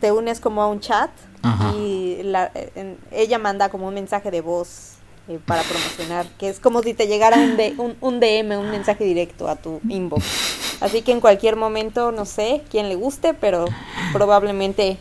[0.00, 1.10] te unes como a un chat
[1.76, 2.50] y la,
[3.10, 4.94] ella manda como un mensaje de voz
[5.28, 9.04] eh, para promocionar, que es como si te llegara un, un, un, DM, un mensaje
[9.04, 10.24] directo a tu inbox.
[10.80, 13.66] Así que en cualquier momento, no sé quién le guste, pero
[14.12, 14.96] probablemente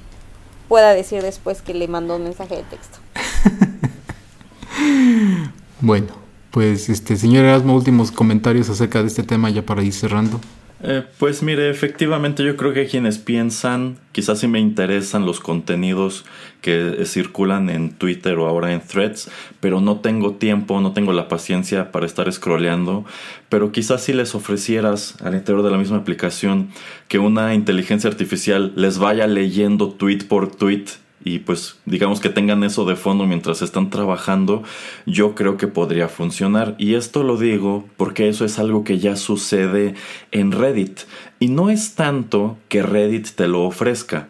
[0.68, 3.00] pueda decir después que le mandó un mensaje de texto.
[5.82, 6.08] bueno,
[6.52, 10.42] pues este señor Erasmo, últimos comentarios acerca de este tema ya para ir cerrando.
[10.86, 16.26] Eh, pues mire, efectivamente yo creo que quienes piensan, quizás sí me interesan los contenidos
[16.60, 19.32] que eh, circulan en Twitter o ahora en threads,
[19.62, 23.06] pero no tengo tiempo, no tengo la paciencia para estar scrolleando,
[23.48, 26.68] pero quizás si les ofrecieras al interior de la misma aplicación
[27.08, 30.86] que una inteligencia artificial les vaya leyendo tweet por tweet
[31.24, 34.64] y pues digamos que tengan eso de fondo mientras están trabajando,
[35.06, 36.76] yo creo que podría funcionar.
[36.78, 39.96] Y esto lo digo porque eso es algo que ya sucede
[40.32, 41.02] en Reddit.
[41.40, 44.28] Y no es tanto que Reddit te lo ofrezca,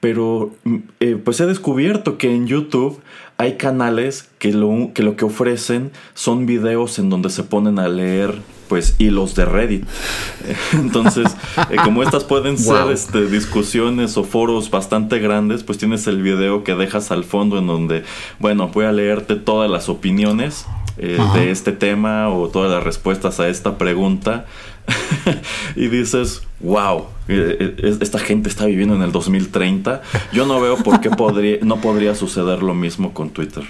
[0.00, 3.00] pero mm, eh, pues he descubierto que en YouTube
[3.38, 7.88] hay canales que lo, que lo que ofrecen son videos en donde se ponen a
[7.88, 8.34] leer
[8.74, 9.84] pues hilos de Reddit.
[10.72, 11.28] Entonces,
[11.70, 16.64] eh, como estas pueden ser este, discusiones o foros bastante grandes, pues tienes el video
[16.64, 18.02] que dejas al fondo en donde,
[18.40, 20.66] bueno, voy a leerte todas las opiniones
[20.98, 24.46] eh, de este tema o todas las respuestas a esta pregunta.
[25.76, 30.02] y dices, wow, eh, esta gente está viviendo en el 2030.
[30.32, 33.62] Yo no veo por qué podría, no podría suceder lo mismo con Twitter.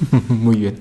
[0.28, 0.78] Muy bien.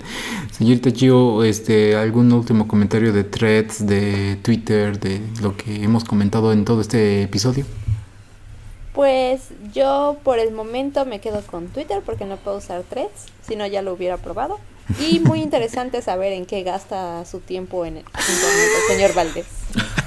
[0.52, 6.52] Señorita Gio, este, ¿algún último comentario de threads, de Twitter, de lo que hemos comentado
[6.54, 7.66] en todo este episodio?
[8.94, 13.56] Pues yo por el momento me quedo con Twitter porque no puedo usar threads, si
[13.56, 14.60] no ya lo hubiera probado.
[15.00, 19.46] Y muy interesante saber en qué gasta su tiempo en el internet el señor Valdés.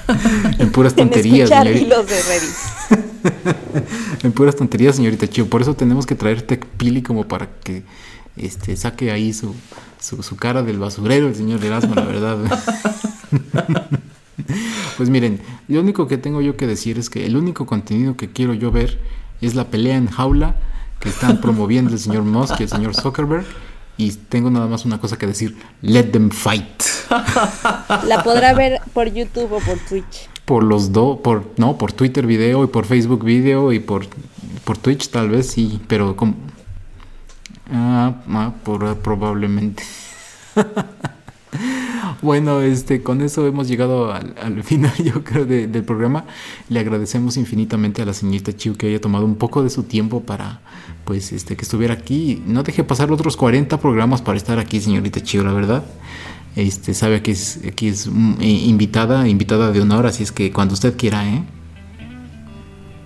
[0.59, 4.25] en puras tonterías, en hilos de Reddit.
[4.25, 5.51] en puras tonterías, señorita Chio.
[5.51, 6.47] Por eso tenemos que traer
[6.79, 7.83] Pili como para que
[8.41, 9.55] este, saque ahí su,
[10.01, 12.39] su, cara del basurero el señor Erasmo, la verdad.
[14.97, 18.31] pues miren, lo único que tengo yo que decir es que el único contenido que
[18.31, 18.99] quiero yo ver
[19.41, 20.57] es la pelea en jaula
[21.01, 23.45] que están promoviendo el señor Musk y el señor Zuckerberg.
[23.97, 26.83] Y tengo nada más una cosa que decir, let them fight.
[28.07, 30.29] La podrá ver por YouTube o por Twitch.
[30.45, 34.07] Por los dos, por, no, por Twitter video y por Facebook video y por,
[34.65, 36.37] por Twitch tal vez sí, pero como,
[37.73, 39.83] Ah, ah por, probablemente.
[42.23, 46.25] bueno, este, con eso hemos llegado al, final, yo creo, del programa.
[46.69, 50.23] Le agradecemos infinitamente a la señorita Chiu que haya tomado un poco de su tiempo
[50.23, 50.61] para,
[51.05, 52.43] pues, este, que estuviera aquí.
[52.47, 55.85] No deje pasar otros 40 programas para estar aquí, señorita Chiu, la verdad.
[56.57, 60.53] Este, sabe que es, aquí es mm, eh, invitada, invitada de honor, así es que
[60.53, 61.45] cuando usted quiera, ¿eh?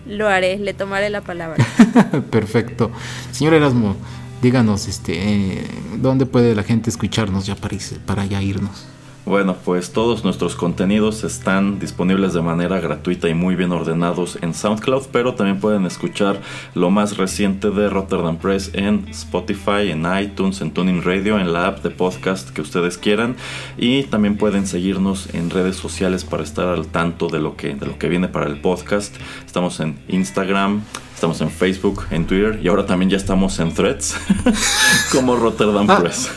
[0.06, 1.64] Lo haré, le tomaré la palabra.
[2.30, 2.90] Perfecto.
[3.30, 3.96] Señor Erasmo,
[4.42, 5.64] díganos, este,
[5.98, 8.86] ¿dónde puede la gente escucharnos ya para, para ya irnos?
[9.24, 14.52] Bueno, pues todos nuestros contenidos están disponibles de manera gratuita y muy bien ordenados en
[14.52, 16.40] SoundCloud, pero también pueden escuchar
[16.74, 21.68] lo más reciente de Rotterdam Press en Spotify, en iTunes, en Tuning Radio, en la
[21.68, 23.36] app de podcast que ustedes quieran
[23.78, 27.86] y también pueden seguirnos en redes sociales para estar al tanto de lo que de
[27.86, 29.14] lo que viene para el podcast.
[29.46, 30.82] Estamos en Instagram,
[31.14, 34.16] Estamos en Facebook, en Twitter y ahora también ya estamos en Threads
[35.12, 36.00] como Rotterdam ah.
[36.00, 36.30] Press.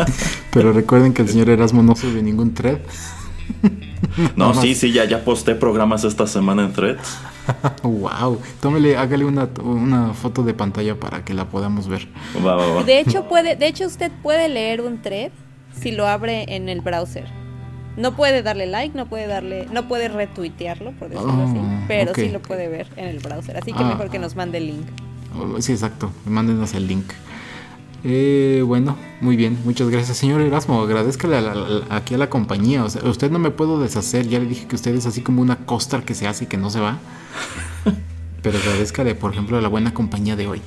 [0.52, 2.78] Pero recuerden que el señor Erasmo no sube ningún thread.
[4.36, 7.18] No, sí, sí, ya, ya posté programas esta semana en Threads.
[7.82, 12.08] wow, tómele, hágale una, una, foto de pantalla para que la podamos ver.
[12.84, 15.30] De hecho puede, de hecho usted puede leer un thread
[15.80, 17.41] si lo abre en el browser.
[17.96, 22.14] No puede darle like, no puede darle, no puede retuitearlo, por decirlo así, oh, pero
[22.14, 23.56] sí lo puede ver en el browser.
[23.56, 23.88] Así que ah.
[23.88, 24.86] mejor que nos mande el link.
[25.38, 26.10] Oh, sí, exacto.
[26.24, 27.12] Mándenos el link.
[28.04, 30.80] Eh, bueno, muy bien, muchas gracias, señor Erasmo.
[30.80, 31.36] Agradezcale
[31.90, 32.84] aquí a la compañía.
[32.84, 34.26] O sea, usted no me puedo deshacer.
[34.26, 36.56] Ya le dije que usted es así como una costa que se hace y que
[36.56, 36.98] no se va.
[38.42, 40.62] Pero agradezcale, por ejemplo, a la buena compañía de hoy.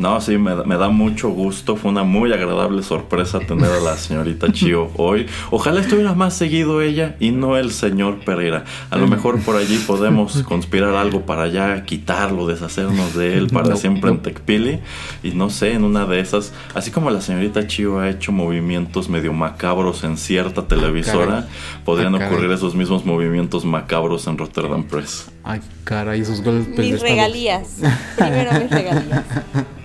[0.00, 1.76] No, sí, me, da mucho gusto.
[1.76, 5.26] Fue una muy agradable sorpresa tener a la señorita Chio hoy.
[5.50, 8.64] Ojalá estuviera más seguido ella y no el señor Pereira.
[8.88, 13.76] A lo mejor por allí podemos conspirar algo para ya quitarlo, deshacernos de él para
[13.76, 14.80] siempre en Tecpili.
[15.22, 19.10] Y no sé, en una de esas, así como la señorita Chio ha hecho movimientos
[19.10, 21.46] medio macabros en cierta televisora,
[21.84, 25.30] podrían ah, ocurrir esos mismos movimientos macabros en Rotterdam Press.
[25.44, 26.78] Ay, caray, esos golpes.
[26.78, 27.80] Mis regalías.
[28.16, 29.24] Primero mis regalías.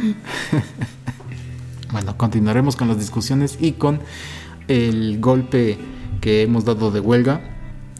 [1.92, 4.00] bueno, continuaremos con las discusiones y con
[4.68, 5.78] el golpe
[6.20, 7.40] que hemos dado de huelga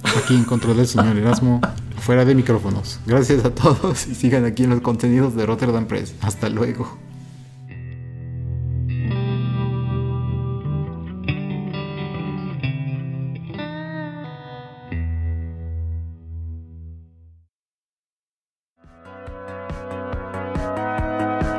[0.02, 1.60] aquí en control del señor Erasmo
[1.98, 3.00] fuera de micrófonos.
[3.06, 6.14] Gracias a todos y sigan aquí en los contenidos de Rotterdam Press.
[6.20, 6.98] Hasta luego.